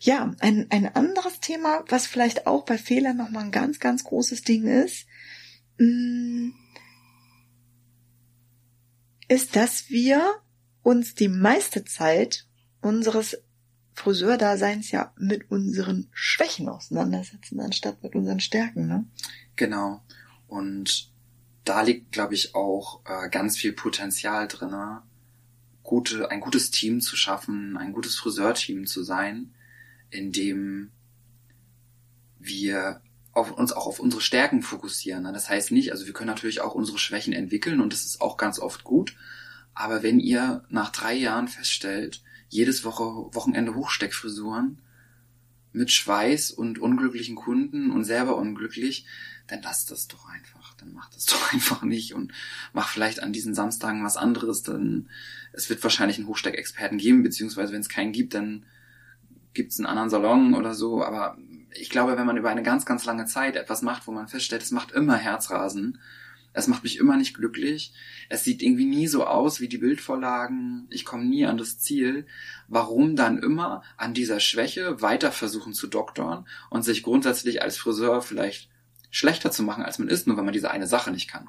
Ja, 0.00 0.34
ein, 0.40 0.66
ein 0.70 0.94
anderes 0.94 1.40
Thema, 1.40 1.84
was 1.88 2.06
vielleicht 2.06 2.46
auch 2.46 2.64
bei 2.64 2.76
Fehlern 2.76 3.16
nochmal 3.16 3.44
ein 3.44 3.50
ganz, 3.50 3.78
ganz 3.78 4.02
großes 4.02 4.42
Ding 4.42 4.66
ist, 4.66 5.06
ist, 9.28 9.56
dass 9.56 9.88
wir 9.88 10.34
uns 10.82 11.14
die 11.14 11.28
meiste 11.28 11.84
Zeit 11.84 12.46
unseres 12.80 13.38
Friseurdaseins 13.94 14.90
ja 14.90 15.12
mit 15.18 15.50
unseren 15.50 16.08
Schwächen 16.12 16.68
auseinandersetzen, 16.68 17.60
anstatt 17.60 18.02
mit 18.02 18.14
unseren 18.14 18.40
Stärken. 18.40 18.86
Ne? 18.86 19.04
Genau. 19.56 20.02
Und 20.48 21.10
da 21.64 21.82
liegt, 21.82 22.12
glaube 22.12 22.34
ich, 22.34 22.54
auch 22.54 23.02
äh, 23.04 23.28
ganz 23.28 23.56
viel 23.56 23.72
Potenzial 23.72 24.48
drin, 24.48 24.74
gute, 25.82 26.30
ein 26.30 26.40
gutes 26.40 26.70
Team 26.70 27.00
zu 27.00 27.16
schaffen, 27.16 27.76
ein 27.76 27.92
gutes 27.92 28.16
Friseurteam 28.16 28.86
zu 28.86 29.02
sein, 29.02 29.54
in 30.10 30.32
dem 30.32 30.90
wir 32.38 33.02
auf 33.32 33.52
uns 33.52 33.72
auch 33.72 33.86
auf 33.86 34.00
unsere 34.00 34.20
Stärken 34.20 34.62
fokussieren. 34.62 35.24
Das 35.24 35.48
heißt 35.48 35.70
nicht, 35.70 35.92
also 35.92 36.06
wir 36.06 36.12
können 36.12 36.28
natürlich 36.28 36.60
auch 36.60 36.74
unsere 36.74 36.98
Schwächen 36.98 37.32
entwickeln 37.32 37.80
und 37.80 37.92
das 37.92 38.04
ist 38.04 38.20
auch 38.20 38.36
ganz 38.36 38.58
oft 38.58 38.84
gut. 38.84 39.16
Aber 39.74 40.02
wenn 40.02 40.18
ihr 40.18 40.64
nach 40.68 40.90
drei 40.90 41.14
Jahren 41.14 41.48
feststellt, 41.48 42.22
jedes 42.48 42.84
Woche 42.84 43.04
Wochenende 43.34 43.74
Hochsteckfrisuren 43.74 44.78
mit 45.72 45.92
Schweiß 45.92 46.50
und 46.50 46.80
unglücklichen 46.80 47.36
Kunden 47.36 47.92
und 47.92 48.04
selber 48.04 48.36
unglücklich, 48.36 49.06
dann 49.46 49.62
lasst 49.62 49.90
das 49.92 50.08
doch 50.08 50.28
einfach. 50.28 50.74
Dann 50.74 50.92
macht 50.92 51.14
das 51.14 51.26
doch 51.26 51.52
einfach 51.52 51.82
nicht 51.82 52.14
und 52.14 52.32
mach 52.72 52.88
vielleicht 52.88 53.22
an 53.22 53.32
diesen 53.32 53.54
Samstagen 53.54 54.04
was 54.04 54.16
anderes. 54.16 54.62
Dann 54.62 55.08
es 55.52 55.70
wird 55.70 55.82
wahrscheinlich 55.82 56.18
einen 56.18 56.26
Hochsteckexperten 56.26 56.98
geben, 56.98 57.22
beziehungsweise 57.22 57.72
wenn 57.72 57.80
es 57.80 57.88
keinen 57.88 58.12
gibt, 58.12 58.34
dann 58.34 58.66
gibt 59.54 59.72
es 59.72 59.78
einen 59.78 59.86
anderen 59.86 60.10
Salon 60.10 60.54
oder 60.54 60.74
so. 60.74 61.04
Aber 61.04 61.38
ich 61.74 61.90
glaube, 61.90 62.16
wenn 62.16 62.26
man 62.26 62.36
über 62.36 62.50
eine 62.50 62.62
ganz, 62.62 62.86
ganz 62.86 63.04
lange 63.04 63.26
Zeit 63.26 63.56
etwas 63.56 63.82
macht, 63.82 64.06
wo 64.06 64.12
man 64.12 64.28
feststellt, 64.28 64.62
es 64.62 64.70
macht 64.70 64.92
immer 64.92 65.16
Herzrasen, 65.16 65.98
es 66.52 66.66
macht 66.66 66.82
mich 66.82 66.98
immer 66.98 67.16
nicht 67.16 67.34
glücklich, 67.34 67.92
es 68.28 68.42
sieht 68.42 68.62
irgendwie 68.62 68.84
nie 68.84 69.06
so 69.06 69.24
aus 69.26 69.60
wie 69.60 69.68
die 69.68 69.78
Bildvorlagen, 69.78 70.86
ich 70.90 71.04
komme 71.04 71.24
nie 71.24 71.46
an 71.46 71.58
das 71.58 71.78
Ziel, 71.78 72.26
warum 72.66 73.14
dann 73.14 73.38
immer 73.38 73.82
an 73.96 74.14
dieser 74.14 74.40
Schwäche 74.40 75.00
weiter 75.00 75.30
versuchen 75.30 75.74
zu 75.74 75.86
doktoren 75.86 76.46
und 76.68 76.82
sich 76.82 77.02
grundsätzlich 77.02 77.62
als 77.62 77.76
Friseur 77.78 78.20
vielleicht 78.20 78.68
schlechter 79.10 79.50
zu 79.50 79.62
machen, 79.62 79.84
als 79.84 79.98
man 79.98 80.08
ist, 80.08 80.26
nur 80.26 80.36
wenn 80.36 80.44
man 80.44 80.52
diese 80.52 80.70
eine 80.70 80.86
Sache 80.86 81.10
nicht 81.10 81.28
kann. 81.28 81.48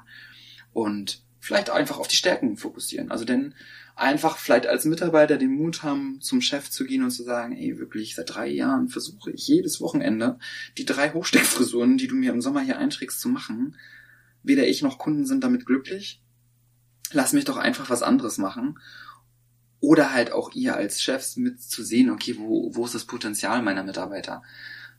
Und 0.72 1.22
vielleicht 1.42 1.70
einfach 1.70 1.98
auf 1.98 2.06
die 2.06 2.14
Stärken 2.14 2.56
fokussieren. 2.56 3.10
Also 3.10 3.24
denn 3.24 3.52
einfach 3.96 4.38
vielleicht 4.38 4.68
als 4.68 4.84
Mitarbeiter 4.84 5.36
den 5.36 5.56
Mut 5.56 5.82
haben, 5.82 6.20
zum 6.20 6.40
Chef 6.40 6.70
zu 6.70 6.84
gehen 6.84 7.02
und 7.02 7.10
zu 7.10 7.24
sagen, 7.24 7.56
ey, 7.56 7.80
wirklich, 7.80 8.14
seit 8.14 8.32
drei 8.32 8.46
Jahren 8.46 8.88
versuche 8.88 9.32
ich 9.32 9.48
jedes 9.48 9.80
Wochenende 9.80 10.38
die 10.78 10.84
drei 10.84 11.12
Hochsteckfrisuren, 11.12 11.98
die 11.98 12.06
du 12.06 12.14
mir 12.14 12.30
im 12.32 12.40
Sommer 12.40 12.60
hier 12.60 12.78
einträgst, 12.78 13.20
zu 13.20 13.28
machen. 13.28 13.76
Weder 14.44 14.68
ich 14.68 14.82
noch 14.82 14.98
Kunden 14.98 15.26
sind 15.26 15.42
damit 15.42 15.66
glücklich. 15.66 16.22
Lass 17.10 17.32
mich 17.32 17.44
doch 17.44 17.56
einfach 17.56 17.90
was 17.90 18.04
anderes 18.04 18.38
machen. 18.38 18.78
Oder 19.80 20.12
halt 20.12 20.30
auch 20.30 20.52
ihr 20.52 20.76
als 20.76 21.02
Chefs 21.02 21.36
mit 21.36 21.60
zu 21.60 21.82
sehen, 21.82 22.10
okay, 22.10 22.36
wo, 22.38 22.72
wo 22.72 22.84
ist 22.84 22.94
das 22.94 23.04
Potenzial 23.04 23.62
meiner 23.62 23.82
Mitarbeiter? 23.82 24.44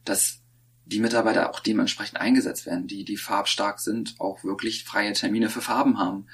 Dass 0.03 0.42
die 0.85 0.99
Mitarbeiter 0.99 1.49
auch 1.49 1.59
dementsprechend 1.59 2.19
eingesetzt 2.19 2.65
werden, 2.65 2.87
die, 2.87 3.05
die 3.05 3.17
farbstark 3.17 3.79
sind, 3.79 4.15
auch 4.19 4.43
wirklich 4.43 4.83
freie 4.83 5.13
Termine 5.13 5.49
für 5.49 5.61
Farben 5.61 5.97
haben, 5.97 6.27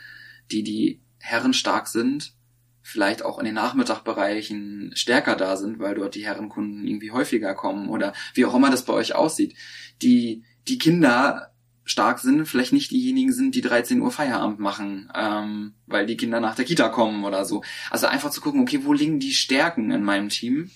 die, 0.52 0.64
die 0.64 1.02
Herren 1.20 1.54
stark 1.54 1.88
sind, 1.88 2.34
vielleicht 2.82 3.24
auch 3.24 3.38
in 3.38 3.46
den 3.46 3.54
Nachmittagbereichen 3.54 4.92
stärker 4.96 5.36
da 5.36 5.58
sind, 5.58 5.80
weil 5.80 5.96
dort 5.96 6.16
die 6.16 6.26
Herrenkunden 6.26 6.88
irgendwie 6.88 7.12
häufiger 7.12 7.54
kommen 7.54 7.90
oder 7.90 8.14
wie 8.34 8.46
auch 8.46 8.56
immer 8.56 8.72
das 8.72 8.86
bei 8.86 8.94
euch 8.94 9.14
aussieht. 9.14 9.56
Die, 10.02 10.44
die 10.68 10.80
Kinder 10.80 11.52
stark 11.84 12.20
sind, 12.20 12.46
vielleicht 12.46 12.74
nicht 12.74 12.92
diejenigen 12.92 13.34
sind, 13.34 13.56
die 13.56 13.62
13 13.62 14.02
Uhr 14.02 14.12
Feierabend 14.12 14.60
machen, 14.60 15.12
ähm, 15.16 15.74
weil 15.88 16.06
die 16.06 16.18
Kinder 16.18 16.40
nach 16.40 16.56
der 16.56 16.66
Kita 16.66 16.90
kommen 16.90 17.26
oder 17.26 17.46
so. 17.46 17.64
Also 17.90 18.08
einfach 18.08 18.30
zu 18.30 18.42
gucken, 18.42 18.62
okay, 18.62 18.82
wo 18.84 18.94
liegen 18.94 19.20
die 19.20 19.34
Stärken 19.34 19.92
in 19.92 20.04
meinem 20.04 20.30
Team? 20.30 20.70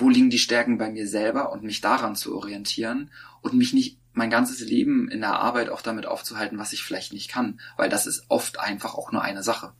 Wo 0.00 0.08
liegen 0.08 0.30
die 0.30 0.38
Stärken 0.38 0.78
bei 0.78 0.90
mir 0.90 1.06
selber 1.06 1.52
und 1.52 1.62
mich 1.62 1.80
daran 1.80 2.16
zu 2.16 2.34
orientieren 2.36 3.10
und 3.42 3.54
mich 3.54 3.72
nicht 3.72 3.98
mein 4.12 4.30
ganzes 4.30 4.60
Leben 4.60 5.08
in 5.10 5.20
der 5.20 5.38
Arbeit 5.38 5.68
auch 5.68 5.82
damit 5.82 6.06
aufzuhalten, 6.06 6.58
was 6.58 6.72
ich 6.72 6.82
vielleicht 6.82 7.12
nicht 7.12 7.30
kann, 7.30 7.60
weil 7.76 7.88
das 7.88 8.06
ist 8.06 8.24
oft 8.28 8.58
einfach 8.58 8.94
auch 8.94 9.12
nur 9.12 9.22
eine 9.22 9.42
Sache. 9.42 9.72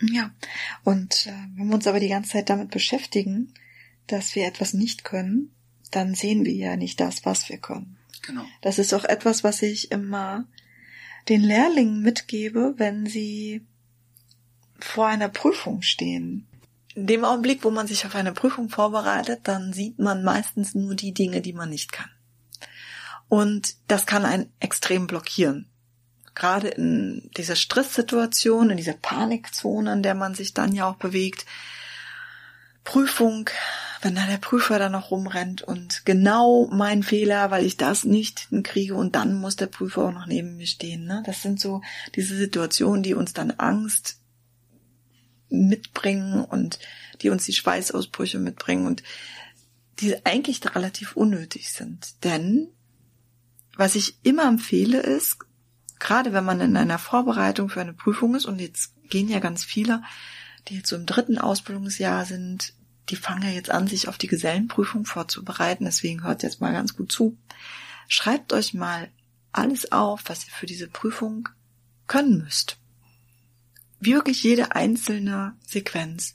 Ja, 0.00 0.30
und 0.84 1.26
äh, 1.26 1.32
wenn 1.56 1.68
wir 1.68 1.74
uns 1.74 1.86
aber 1.86 1.98
die 1.98 2.08
ganze 2.08 2.30
Zeit 2.30 2.50
damit 2.50 2.70
beschäftigen, 2.70 3.52
dass 4.06 4.34
wir 4.34 4.46
etwas 4.46 4.74
nicht 4.74 5.02
können, 5.02 5.50
dann 5.90 6.14
sehen 6.14 6.44
wir 6.44 6.54
ja 6.54 6.76
nicht 6.76 7.00
das, 7.00 7.24
was 7.24 7.48
wir 7.48 7.58
können. 7.58 7.96
Genau. 8.22 8.44
Das 8.60 8.78
ist 8.78 8.94
auch 8.94 9.04
etwas, 9.04 9.42
was 9.42 9.62
ich 9.62 9.90
immer 9.90 10.46
den 11.28 11.40
Lehrlingen 11.42 12.02
mitgebe, 12.02 12.74
wenn 12.76 13.06
sie 13.06 13.66
vor 14.78 15.06
einer 15.06 15.28
Prüfung 15.28 15.82
stehen. 15.82 16.46
In 16.98 17.06
dem 17.06 17.24
Augenblick, 17.24 17.64
wo 17.64 17.70
man 17.70 17.86
sich 17.86 18.04
auf 18.06 18.14
eine 18.14 18.32
Prüfung 18.32 18.68
vorbereitet, 18.68 19.40
dann 19.44 19.72
sieht 19.72 19.98
man 19.98 20.24
meistens 20.24 20.74
nur 20.74 20.94
die 20.94 21.14
Dinge, 21.14 21.40
die 21.40 21.52
man 21.52 21.70
nicht 21.70 21.92
kann. 21.92 22.10
Und 23.28 23.76
das 23.86 24.06
kann 24.06 24.24
einen 24.24 24.52
extrem 24.58 25.06
blockieren 25.06 25.68
gerade 26.38 26.68
in 26.68 27.30
dieser 27.36 27.56
Stresssituation, 27.56 28.70
in 28.70 28.76
dieser 28.76 28.94
Panikzone, 28.94 29.92
in 29.92 30.02
der 30.02 30.14
man 30.14 30.34
sich 30.34 30.54
dann 30.54 30.72
ja 30.72 30.88
auch 30.88 30.96
bewegt, 30.96 31.44
Prüfung, 32.84 33.50
wenn 34.00 34.14
da 34.14 34.24
der 34.24 34.38
Prüfer 34.38 34.78
dann 34.78 34.92
noch 34.92 35.10
rumrennt 35.10 35.60
und 35.62 36.06
genau 36.06 36.68
mein 36.72 37.02
Fehler, 37.02 37.50
weil 37.50 37.66
ich 37.66 37.76
das 37.76 38.04
nicht 38.04 38.48
kriege 38.62 38.94
und 38.94 39.14
dann 39.16 39.34
muss 39.34 39.56
der 39.56 39.66
Prüfer 39.66 40.04
auch 40.04 40.12
noch 40.12 40.26
neben 40.26 40.56
mir 40.56 40.66
stehen. 40.66 41.04
Ne? 41.04 41.22
Das 41.26 41.42
sind 41.42 41.60
so 41.60 41.82
diese 42.14 42.36
Situationen, 42.36 43.02
die 43.02 43.14
uns 43.14 43.34
dann 43.34 43.50
Angst 43.50 44.20
mitbringen 45.50 46.44
und 46.44 46.78
die 47.22 47.30
uns 47.30 47.44
die 47.44 47.52
Schweißausbrüche 47.52 48.38
mitbringen 48.38 48.86
und 48.86 49.02
die 50.00 50.24
eigentlich 50.24 50.60
relativ 50.74 51.16
unnötig 51.16 51.72
sind. 51.72 52.24
Denn 52.24 52.68
was 53.76 53.94
ich 53.94 54.18
immer 54.22 54.46
empfehle 54.46 55.00
ist, 55.00 55.38
gerade 55.98 56.32
wenn 56.32 56.44
man 56.44 56.60
in 56.60 56.76
einer 56.76 56.98
Vorbereitung 56.98 57.68
für 57.68 57.80
eine 57.80 57.92
Prüfung 57.92 58.34
ist, 58.34 58.46
und 58.46 58.60
jetzt 58.60 58.92
gehen 59.08 59.28
ja 59.28 59.40
ganz 59.40 59.64
viele, 59.64 60.02
die 60.68 60.76
jetzt 60.76 60.88
so 60.88 60.96
im 60.96 61.06
dritten 61.06 61.38
Ausbildungsjahr 61.38 62.24
sind, 62.24 62.74
die 63.08 63.16
fangen 63.16 63.42
ja 63.42 63.50
jetzt 63.50 63.70
an, 63.70 63.86
sich 63.86 64.08
auf 64.08 64.18
die 64.18 64.26
Gesellenprüfung 64.26 65.04
vorzubereiten, 65.04 65.84
deswegen 65.84 66.22
hört 66.24 66.42
jetzt 66.42 66.60
mal 66.60 66.72
ganz 66.72 66.96
gut 66.96 67.10
zu. 67.10 67.36
Schreibt 68.06 68.52
euch 68.52 68.74
mal 68.74 69.08
alles 69.52 69.92
auf, 69.92 70.22
was 70.26 70.46
ihr 70.46 70.52
für 70.52 70.66
diese 70.66 70.88
Prüfung 70.88 71.48
können 72.06 72.38
müsst. 72.38 72.77
Wirklich 74.00 74.42
jede 74.42 74.72
einzelne 74.72 75.56
Sequenz. 75.66 76.34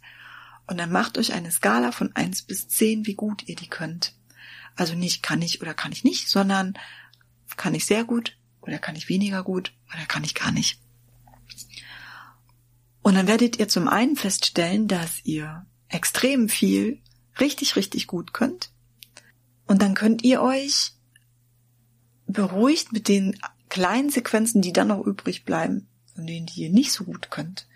Und 0.67 0.77
dann 0.77 0.91
macht 0.91 1.17
euch 1.17 1.33
eine 1.33 1.51
Skala 1.51 1.91
von 1.91 2.15
eins 2.15 2.41
bis 2.41 2.67
zehn, 2.67 3.05
wie 3.05 3.15
gut 3.15 3.47
ihr 3.47 3.55
die 3.55 3.69
könnt. 3.69 4.15
Also 4.75 4.95
nicht 4.95 5.23
kann 5.23 5.41
ich 5.41 5.61
oder 5.61 5.73
kann 5.73 5.91
ich 5.91 6.03
nicht, 6.03 6.29
sondern 6.29 6.73
kann 7.57 7.75
ich 7.75 7.85
sehr 7.85 8.03
gut, 8.03 8.37
oder 8.67 8.79
kann 8.79 8.95
ich 8.95 9.09
weniger 9.09 9.43
gut 9.43 9.73
oder 9.93 10.05
kann 10.05 10.23
ich 10.23 10.35
gar 10.35 10.51
nicht. 10.51 10.79
Und 13.01 13.15
dann 13.15 13.27
werdet 13.27 13.59
ihr 13.59 13.67
zum 13.67 13.87
einen 13.87 14.15
feststellen, 14.15 14.87
dass 14.87 15.23
ihr 15.25 15.65
extrem 15.89 16.47
viel 16.47 17.01
richtig, 17.39 17.75
richtig 17.75 18.07
gut 18.07 18.33
könnt. 18.33 18.71
Und 19.67 19.81
dann 19.81 19.93
könnt 19.93 20.23
ihr 20.23 20.41
euch 20.41 20.93
beruhigt 22.25 22.93
mit 22.93 23.07
den 23.07 23.37
kleinen 23.69 24.09
Sequenzen, 24.09 24.61
die 24.61 24.73
dann 24.73 24.87
noch 24.87 25.05
übrig 25.05 25.43
bleiben, 25.43 25.87
von 26.15 26.27
denen 26.27 26.45
die 26.45 26.61
ihr 26.61 26.69
nicht 26.69 26.91
so 26.91 27.03
gut 27.03 27.31
könnt, 27.31 27.67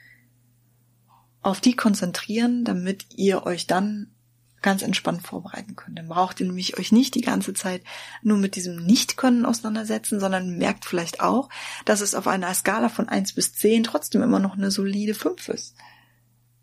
auf 1.41 1.62
die 1.62 1.75
konzentrieren, 1.75 2.65
damit 2.65 3.06
ihr 3.15 3.46
euch 3.46 3.67
dann 3.67 4.12
ganz 4.62 4.82
entspannt 4.82 5.25
vorbereiten 5.25 5.75
könnt. 5.75 5.98
Dann 5.98 6.08
braucht 6.08 6.39
ihr 6.39 6.48
nämlich 6.48 6.77
euch 6.77 6.91
nicht 6.91 7.15
die 7.15 7.22
ganze 7.22 7.53
Zeit 7.53 7.84
nur 8.22 8.38
mit 8.38 8.56
diesem 8.56 8.84
Nicht-Können 8.86 9.46
auseinandersetzen, 9.46 10.20
sondern 10.20 10.58
merkt 10.58 10.86
vielleicht 10.86 11.22
auch, 11.22 11.50
dass 11.86 12.01
es 12.01 12.15
auf 12.15 12.27
einer 12.27 12.53
Skala 12.53 12.89
von 12.89 13.08
eins 13.08 13.34
bis 13.34 13.53
zehn 13.53 13.84
trotzdem 13.84 14.24
immer 14.24 14.39
noch 14.39 14.58
eine 14.58 14.72
solide 14.72 15.13
fünf 15.13 15.48
ist. 15.50 15.75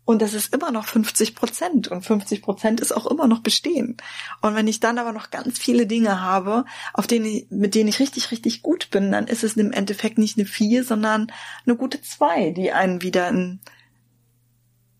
Und 0.05 0.21
das 0.21 0.35
ist 0.35 0.53
immer 0.53 0.71
noch 0.71 0.85
50 0.85 1.33
Prozent 1.33 1.87
und 1.87 2.03
50 2.03 2.43
Prozent 2.43 2.79
ist 2.79 2.91
auch 2.91 3.07
immer 3.07 3.27
noch 3.27 3.39
bestehen. 3.39 3.97
Und 4.41 4.53
wenn 4.53 4.67
ich 4.67 4.79
dann 4.79 4.99
aber 4.99 5.11
noch 5.11 5.31
ganz 5.31 5.57
viele 5.57 5.87
Dinge 5.87 6.21
habe, 6.21 6.65
auf 6.93 7.07
denen 7.07 7.25
ich, 7.25 7.47
mit 7.49 7.73
denen 7.73 7.89
ich 7.89 7.99
richtig, 7.99 8.29
richtig 8.29 8.61
gut 8.61 8.91
bin, 8.91 9.11
dann 9.11 9.25
ist 9.25 9.43
es 9.43 9.57
im 9.57 9.71
Endeffekt 9.71 10.19
nicht 10.19 10.37
eine 10.37 10.45
vier, 10.45 10.83
sondern 10.83 11.31
eine 11.65 11.75
gute 11.75 12.01
zwei, 12.01 12.51
die 12.51 12.71
einen 12.71 13.01
wieder 13.01 13.27
in 13.29 13.59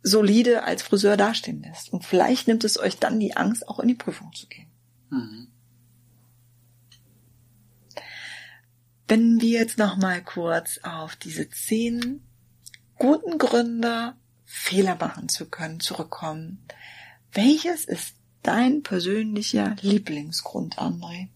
solide 0.01 0.63
als 0.63 0.81
Friseur 0.81 1.17
dastehen 1.17 1.61
lässt. 1.61 1.93
Und 1.93 2.03
vielleicht 2.03 2.47
nimmt 2.47 2.63
es 2.63 2.79
euch 2.79 2.97
dann 2.97 3.19
die 3.19 3.37
Angst, 3.37 3.67
auch 3.67 3.79
in 3.79 3.87
die 3.87 3.95
Prüfung 3.95 4.33
zu 4.33 4.47
gehen. 4.47 4.67
Mhm. 5.11 5.47
Wenn 9.07 9.39
wir 9.39 9.59
jetzt 9.59 9.77
noch 9.77 9.97
mal 9.97 10.23
kurz 10.23 10.79
auf 10.81 11.15
diese 11.15 11.47
zehn 11.49 12.23
guten 12.97 13.37
Gründe, 13.37 14.15
Fehler 14.57 14.95
machen 14.95 15.27
zu 15.27 15.47
können, 15.47 15.81
zurückkommen. 15.81 16.65
Welches 17.33 17.83
ist 17.83 18.15
dein 18.41 18.83
persönlicher 18.83 19.75
Lieblingsgrund, 19.81 20.79
André? 20.79 21.27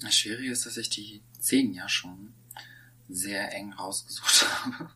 Das 0.00 0.16
Schwierige 0.16 0.50
ist, 0.50 0.64
dass 0.64 0.78
ich 0.78 0.88
die 0.88 1.22
zehn 1.38 1.74
ja 1.74 1.88
schon 1.88 2.32
sehr 3.08 3.54
eng 3.54 3.74
rausgesucht 3.74 4.46
habe. 4.64 4.90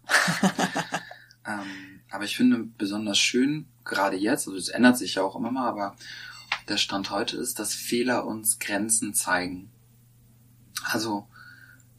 ähm, 1.46 2.00
aber 2.10 2.24
ich 2.24 2.36
finde 2.36 2.64
besonders 2.78 3.18
schön, 3.18 3.68
gerade 3.84 4.16
jetzt, 4.16 4.48
also 4.48 4.58
es 4.58 4.70
ändert 4.70 4.96
sich 4.96 5.16
ja 5.16 5.22
auch 5.22 5.36
immer 5.36 5.52
mal, 5.52 5.68
aber 5.68 5.94
der 6.68 6.78
Stand 6.78 7.10
heute 7.10 7.36
ist, 7.36 7.58
dass 7.58 7.74
Fehler 7.74 8.26
uns 8.26 8.58
Grenzen 8.58 9.14
zeigen. 9.14 9.70
Also 10.84 11.28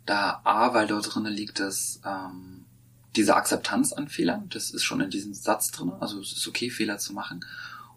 da 0.06 0.42
A, 0.44 0.74
weil 0.74 0.88
dort 0.88 1.14
drinnen 1.14 1.32
liegt, 1.32 1.60
dass 1.60 2.02
ähm, 2.04 2.66
diese 3.16 3.36
Akzeptanz 3.36 3.94
an 3.94 4.08
Fehlern, 4.08 4.50
das 4.50 4.72
ist 4.72 4.84
schon 4.84 5.02
in 5.02 5.10
diesem 5.10 5.34
Satz 5.34 5.72
drin, 5.72 5.92
also 6.00 6.20
es 6.20 6.32
ist 6.32 6.48
okay, 6.48 6.70
Fehler 6.70 6.98
zu 6.98 7.14
machen 7.14 7.46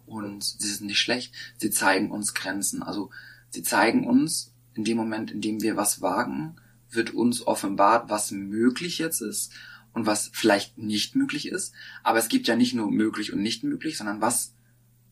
und 0.07 0.43
sie 0.43 0.69
sind 0.69 0.87
nicht 0.87 1.01
schlecht, 1.01 1.33
sie 1.57 1.71
zeigen 1.71 2.11
uns 2.11 2.35
Grenzen. 2.35 2.83
Also 2.83 3.11
Sie 3.55 3.63
zeigen 3.63 4.05
uns, 4.05 4.53
in 4.75 4.83
dem 4.83 4.97
Moment, 4.97 5.31
in 5.31 5.41
dem 5.41 5.63
wir 5.63 5.77
was 5.77 6.03
wagen, 6.03 6.57
wird 6.91 7.15
uns 7.15 7.47
offenbart, 7.47 8.11
was 8.11 8.33
möglich 8.33 8.99
jetzt 8.99 9.21
ist 9.21 9.53
und 9.93 10.07
was 10.07 10.29
vielleicht 10.33 10.77
nicht 10.77 11.15
möglich 11.15 11.47
ist. 11.47 11.73
Aber 12.03 12.19
es 12.19 12.29
gibt 12.29 12.49
ja 12.49 12.57
nicht 12.57 12.75
nur 12.75 12.91
möglich 12.91 13.33
und 13.33 13.41
nicht 13.41 13.63
möglich, 13.63 13.97
sondern 13.97 14.21
was 14.21 14.55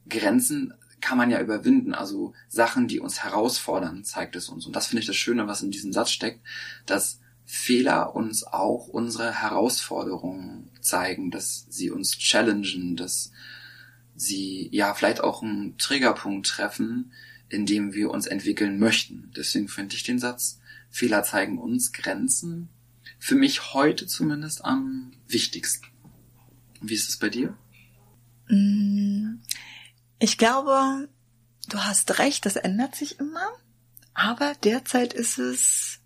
Grenzen 0.08 0.74
kann 1.00 1.18
man 1.18 1.30
ja 1.30 1.40
überwinden. 1.40 1.94
Also 1.94 2.34
Sachen, 2.48 2.88
die 2.88 2.98
uns 2.98 3.22
herausfordern, 3.22 4.02
zeigt 4.02 4.34
es 4.34 4.48
uns. 4.48 4.66
Und 4.66 4.74
das 4.74 4.88
finde 4.88 5.02
ich 5.02 5.06
das 5.06 5.16
Schöne, 5.16 5.46
was 5.46 5.62
in 5.62 5.70
diesem 5.70 5.92
Satz 5.92 6.10
steckt, 6.10 6.44
dass 6.84 7.20
Fehler 7.44 8.14
uns 8.14 8.44
auch 8.44 8.88
unsere 8.88 9.42
Herausforderungen 9.42 10.70
zeigen, 10.80 11.30
dass 11.30 11.66
sie 11.68 11.90
uns 11.90 12.16
challengen, 12.16 12.96
dass 12.96 13.32
sie 14.14 14.68
ja 14.72 14.94
vielleicht 14.94 15.20
auch 15.20 15.42
einen 15.42 15.76
Triggerpunkt 15.78 16.46
treffen, 16.46 17.12
in 17.48 17.66
dem 17.66 17.92
wir 17.92 18.10
uns 18.10 18.26
entwickeln 18.26 18.78
möchten. 18.78 19.30
Deswegen 19.36 19.68
finde 19.68 19.96
ich 19.96 20.02
den 20.02 20.18
Satz, 20.18 20.60
Fehler 20.90 21.22
zeigen 21.22 21.58
uns 21.58 21.92
Grenzen, 21.92 22.68
für 23.18 23.34
mich 23.34 23.74
heute 23.74 24.06
zumindest 24.06 24.64
am 24.64 25.12
wichtigsten. 25.28 25.86
Wie 26.80 26.94
ist 26.94 27.08
es 27.08 27.16
bei 27.16 27.28
dir? 27.28 27.56
Mm, 28.48 29.36
ich 30.18 30.38
glaube, 30.38 31.08
du 31.68 31.78
hast 31.78 32.18
recht, 32.18 32.44
das 32.46 32.56
ändert 32.56 32.96
sich 32.96 33.18
immer. 33.18 33.48
Aber 34.14 34.54
derzeit 34.62 35.14
ist 35.14 35.38
es, 35.38 36.00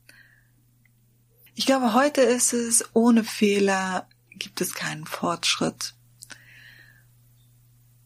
ich 1.57 1.65
glaube, 1.65 1.95
heute 1.95 2.21
ist 2.21 2.53
es, 2.53 2.85
ohne 2.93 3.25
Fehler 3.25 4.07
gibt 4.31 4.61
es 4.61 4.75
keinen 4.75 5.07
Fortschritt. 5.07 5.95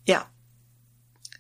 Ja. 0.07 0.31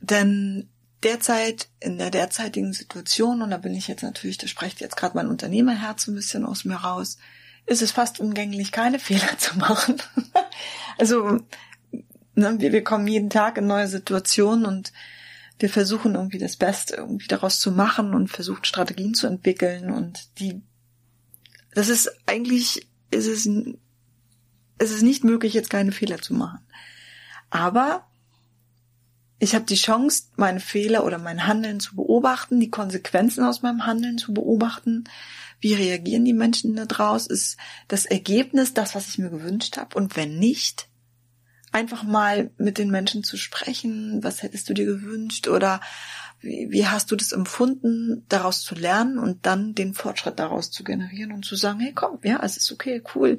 Denn 0.00 0.68
derzeit, 1.04 1.68
in 1.78 1.98
der 1.98 2.10
derzeitigen 2.10 2.72
Situation, 2.72 3.42
und 3.42 3.50
da 3.50 3.58
bin 3.58 3.74
ich 3.74 3.86
jetzt 3.86 4.02
natürlich, 4.02 4.38
da 4.38 4.48
spricht 4.48 4.80
jetzt 4.80 4.96
gerade 4.96 5.16
mein 5.16 5.28
Unternehmerherz 5.28 6.08
ein 6.08 6.16
bisschen 6.16 6.44
aus 6.44 6.64
mir 6.64 6.74
raus, 6.74 7.16
ist 7.66 7.80
es 7.80 7.92
fast 7.92 8.18
umgänglich, 8.18 8.72
keine 8.72 8.98
Fehler 8.98 9.38
zu 9.38 9.56
machen. 9.56 10.02
also 10.98 11.38
ne, 12.34 12.56
wir, 12.58 12.72
wir 12.72 12.82
kommen 12.82 13.06
jeden 13.06 13.30
Tag 13.30 13.56
in 13.56 13.68
neue 13.68 13.86
Situationen 13.86 14.66
und 14.66 14.92
wir 15.60 15.70
versuchen 15.70 16.16
irgendwie 16.16 16.38
das 16.38 16.56
Beste 16.56 16.96
irgendwie 16.96 17.28
daraus 17.28 17.60
zu 17.60 17.70
machen 17.70 18.14
und 18.14 18.28
versuchen 18.28 18.64
Strategien 18.64 19.14
zu 19.14 19.28
entwickeln 19.28 19.92
und 19.92 20.40
die, 20.40 20.60
das 21.74 21.88
ist 21.88 22.10
eigentlich, 22.26 22.86
ist 23.10 23.26
es, 23.26 23.46
ist 23.46 23.78
es 24.78 25.02
nicht 25.02 25.24
möglich, 25.24 25.54
jetzt 25.54 25.70
keine 25.70 25.92
Fehler 25.92 26.20
zu 26.20 26.34
machen. 26.34 26.60
Aber 27.50 28.06
ich 29.38 29.54
habe 29.54 29.64
die 29.64 29.76
Chance, 29.76 30.24
meine 30.36 30.60
Fehler 30.60 31.04
oder 31.04 31.18
mein 31.18 31.46
Handeln 31.46 31.80
zu 31.80 31.96
beobachten, 31.96 32.60
die 32.60 32.70
Konsequenzen 32.70 33.44
aus 33.44 33.62
meinem 33.62 33.86
Handeln 33.86 34.18
zu 34.18 34.34
beobachten. 34.34 35.04
Wie 35.60 35.74
reagieren 35.74 36.24
die 36.24 36.34
Menschen 36.34 36.76
da 36.76 36.84
draus? 36.84 37.26
Ist 37.26 37.56
das 37.88 38.06
Ergebnis 38.06 38.74
das, 38.74 38.94
was 38.94 39.08
ich 39.08 39.18
mir 39.18 39.30
gewünscht 39.30 39.76
habe? 39.76 39.96
Und 39.96 40.16
wenn 40.16 40.38
nicht, 40.38 40.90
einfach 41.72 42.02
mal 42.02 42.50
mit 42.56 42.78
den 42.78 42.90
Menschen 42.90 43.24
zu 43.24 43.36
sprechen. 43.36 44.22
Was 44.22 44.42
hättest 44.42 44.68
du 44.68 44.74
dir 44.74 44.86
gewünscht? 44.86 45.48
Oder 45.48 45.80
wie, 46.40 46.68
wie 46.70 46.86
hast 46.86 47.10
du 47.10 47.16
das 47.16 47.32
empfunden, 47.32 48.24
daraus 48.28 48.62
zu 48.62 48.74
lernen 48.74 49.18
und 49.18 49.44
dann 49.46 49.74
den 49.74 49.94
Fortschritt 49.94 50.38
daraus 50.38 50.70
zu 50.70 50.84
generieren 50.84 51.32
und 51.32 51.44
zu 51.44 51.54
sagen, 51.54 51.80
hey 51.80 51.92
komm, 51.92 52.18
ja, 52.22 52.40
es 52.42 52.56
ist 52.56 52.72
okay, 52.72 53.02
cool. 53.14 53.36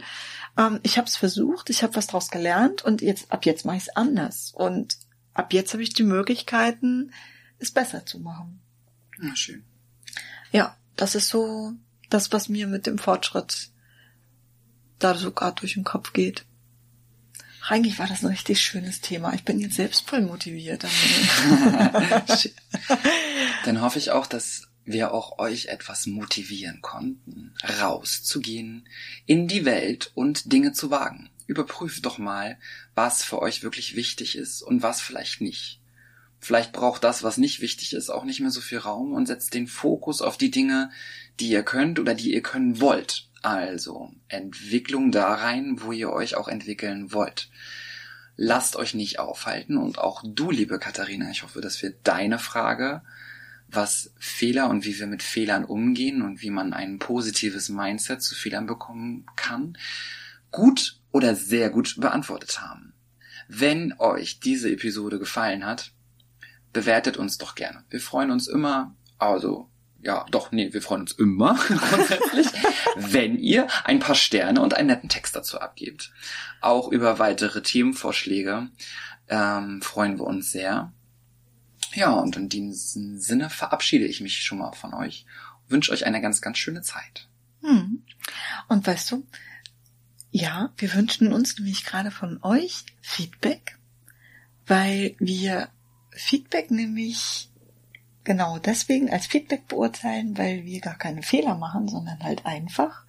Ähm, 0.57 0.79
ich 0.83 0.97
habe 0.97 1.07
es 1.07 1.17
versucht, 1.17 1.69
ich 1.69 1.83
habe 1.83 1.95
was 1.95 2.07
daraus 2.07 2.29
gelernt 2.29 2.83
und 2.83 3.01
jetzt 3.01 3.31
ab 3.31 3.45
jetzt 3.45 3.65
mache 3.65 3.77
ich 3.77 3.83
es 3.83 3.95
anders. 3.95 4.51
Und 4.53 4.97
ab 5.33 5.51
jetzt 5.53 5.73
habe 5.73 5.83
ich 5.83 5.93
die 5.93 6.03
Möglichkeiten, 6.03 7.11
es 7.57 7.71
besser 7.71 8.05
zu 8.05 8.19
machen. 8.19 8.61
Na 9.17 9.35
schön. 9.35 9.63
Ja, 10.51 10.77
das 10.95 11.15
ist 11.15 11.29
so 11.29 11.73
das, 12.09 12.31
was 12.31 12.49
mir 12.49 12.67
mit 12.67 12.85
dem 12.85 12.97
Fortschritt 12.97 13.71
da 14.99 15.15
sogar 15.15 15.53
durch 15.53 15.73
den 15.73 15.83
Kopf 15.83 16.13
geht. 16.13 16.45
Eigentlich 17.67 17.99
war 17.99 18.07
das 18.07 18.23
ein 18.23 18.27
richtig 18.27 18.61
schönes 18.61 19.01
Thema. 19.01 19.33
Ich 19.33 19.43
bin 19.43 19.59
jetzt 19.59 19.75
selbst 19.75 20.07
voll 20.07 20.21
motiviert. 20.21 20.83
Dann 23.65 23.81
hoffe 23.81 23.99
ich 23.99 24.11
auch, 24.11 24.25
dass 24.27 24.67
wir 24.83 25.13
auch 25.13 25.37
euch 25.37 25.67
etwas 25.67 26.07
motivieren 26.07 26.81
konnten, 26.81 27.53
rauszugehen 27.79 28.87
in 29.25 29.47
die 29.47 29.63
Welt 29.63 30.11
und 30.15 30.51
Dinge 30.51 30.73
zu 30.73 30.89
wagen 30.89 31.29
überprüft 31.51 32.05
doch 32.05 32.17
mal, 32.17 32.57
was 32.95 33.23
für 33.23 33.41
euch 33.41 33.61
wirklich 33.61 33.95
wichtig 33.95 34.37
ist 34.37 34.61
und 34.61 34.81
was 34.81 35.01
vielleicht 35.01 35.41
nicht. 35.41 35.81
Vielleicht 36.39 36.71
braucht 36.71 37.03
das, 37.03 37.23
was 37.23 37.37
nicht 37.37 37.59
wichtig 37.59 37.93
ist, 37.93 38.09
auch 38.09 38.23
nicht 38.23 38.39
mehr 38.39 38.49
so 38.49 38.61
viel 38.61 38.79
Raum 38.79 39.13
und 39.13 39.27
setzt 39.27 39.53
den 39.53 39.67
Fokus 39.67 40.21
auf 40.21 40.37
die 40.37 40.49
Dinge, 40.49 40.89
die 41.39 41.49
ihr 41.49 41.63
könnt 41.63 41.99
oder 41.99 42.15
die 42.15 42.33
ihr 42.33 42.41
können 42.41 42.79
wollt. 42.79 43.27
Also 43.41 44.11
Entwicklung 44.27 45.11
da 45.11 45.33
rein, 45.33 45.81
wo 45.81 45.91
ihr 45.91 46.11
euch 46.11 46.35
auch 46.35 46.47
entwickeln 46.47 47.11
wollt. 47.11 47.49
Lasst 48.35 48.75
euch 48.75 48.93
nicht 48.93 49.19
aufhalten 49.19 49.77
und 49.77 49.97
auch 49.97 50.23
du, 50.25 50.51
liebe 50.51 50.79
Katharina, 50.79 51.29
ich 51.31 51.43
hoffe, 51.43 51.61
dass 51.61 51.81
wir 51.81 51.93
deine 52.03 52.39
Frage, 52.39 53.01
was 53.67 54.13
Fehler 54.17 54.69
und 54.69 54.85
wie 54.85 54.99
wir 54.99 55.07
mit 55.07 55.23
Fehlern 55.23 55.65
umgehen 55.65 56.21
und 56.21 56.41
wie 56.41 56.49
man 56.49 56.73
ein 56.73 56.99
positives 56.99 57.69
Mindset 57.69 58.21
zu 58.21 58.35
Fehlern 58.35 58.67
bekommen 58.67 59.25
kann, 59.35 59.77
gut 60.51 60.99
oder 61.11 61.35
sehr 61.35 61.69
gut 61.69 61.95
beantwortet 61.99 62.61
haben. 62.61 62.93
Wenn 63.47 63.93
euch 63.97 64.39
diese 64.39 64.71
Episode 64.71 65.19
gefallen 65.19 65.65
hat, 65.65 65.91
bewertet 66.73 67.17
uns 67.17 67.37
doch 67.37 67.55
gerne. 67.55 67.83
Wir 67.89 68.01
freuen 68.01 68.31
uns 68.31 68.47
immer, 68.47 68.95
also 69.17 69.70
ja, 70.03 70.25
doch, 70.31 70.51
nee, 70.51 70.73
wir 70.73 70.81
freuen 70.81 71.01
uns 71.01 71.11
immer 71.11 71.55
grundsätzlich, 71.67 72.47
wenn 72.95 73.37
ihr 73.37 73.67
ein 73.83 73.99
paar 73.99 74.15
Sterne 74.15 74.61
und 74.61 74.73
einen 74.73 74.87
netten 74.87 75.09
Text 75.09 75.35
dazu 75.35 75.59
abgebt. 75.59 76.11
Auch 76.59 76.89
über 76.91 77.19
weitere 77.19 77.61
Themenvorschläge 77.61 78.69
ähm, 79.27 79.81
freuen 79.81 80.17
wir 80.17 80.25
uns 80.25 80.51
sehr. 80.51 80.91
Ja, 81.93 82.11
und 82.11 82.35
in 82.35 82.49
diesem 82.49 83.17
Sinne 83.17 83.49
verabschiede 83.49 84.05
ich 84.05 84.21
mich 84.21 84.41
schon 84.43 84.59
mal 84.59 84.73
von 84.73 84.93
euch. 84.93 85.25
Wünsche 85.67 85.91
euch 85.91 86.05
eine 86.05 86.21
ganz, 86.21 86.41
ganz 86.41 86.57
schöne 86.57 86.81
Zeit. 86.81 87.27
Hm. 87.61 88.03
Und 88.67 88.87
weißt 88.87 89.11
du, 89.11 89.27
ja, 90.31 90.71
wir 90.77 90.93
wünschen 90.93 91.33
uns 91.33 91.57
nämlich 91.57 91.83
gerade 91.85 92.11
von 92.11 92.41
euch 92.41 92.85
Feedback, 93.01 93.77
weil 94.65 95.15
wir 95.19 95.69
Feedback 96.11 96.71
nämlich 96.71 97.50
genau 98.23 98.59
deswegen 98.59 99.09
als 99.09 99.27
Feedback 99.27 99.67
beurteilen, 99.67 100.37
weil 100.37 100.65
wir 100.65 100.79
gar 100.81 100.97
keine 100.97 101.23
Fehler 101.23 101.55
machen, 101.55 101.87
sondern 101.87 102.23
halt 102.23 102.45
einfach 102.45 103.03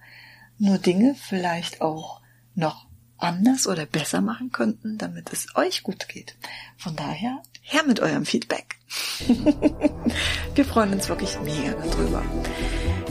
nur 0.57 0.77
Dinge 0.77 1.15
vielleicht 1.15 1.81
auch 1.81 2.21
noch 2.55 2.87
anders 3.17 3.67
oder 3.67 3.85
besser 3.85 4.21
machen 4.21 4.51
könnten, 4.51 4.97
damit 4.97 5.31
es 5.31 5.47
euch 5.55 5.83
gut 5.83 6.07
geht. 6.09 6.35
Von 6.77 6.95
daher, 6.95 7.41
her 7.61 7.83
mit 7.87 7.99
eurem 7.99 8.25
Feedback. 8.25 8.77
wir 10.55 10.65
freuen 10.65 10.93
uns 10.93 11.09
wirklich 11.09 11.39
mega 11.41 11.73
darüber. 11.73 12.21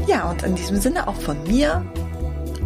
Ja, 0.07 0.31
und 0.31 0.43
in 0.43 0.55
diesem 0.55 0.81
Sinne 0.81 1.09
auch 1.09 1.21
von 1.21 1.43
mir 1.45 1.85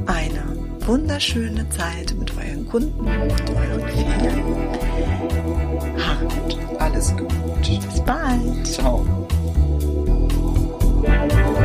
eine 0.06 0.56
wunderschöne 0.86 1.68
Zeit 1.70 2.14
mit 2.18 2.36
euren 2.36 2.68
Kunden 2.68 3.00
und 3.00 3.50
euren 3.50 3.88
Fehlern. 3.88 4.68
Habt 5.98 6.80
alles 6.80 7.16
gut. 7.16 7.32
Bis 7.62 8.00
bald. 8.04 8.66
Ciao. 8.66 9.25
Thank 11.28 11.56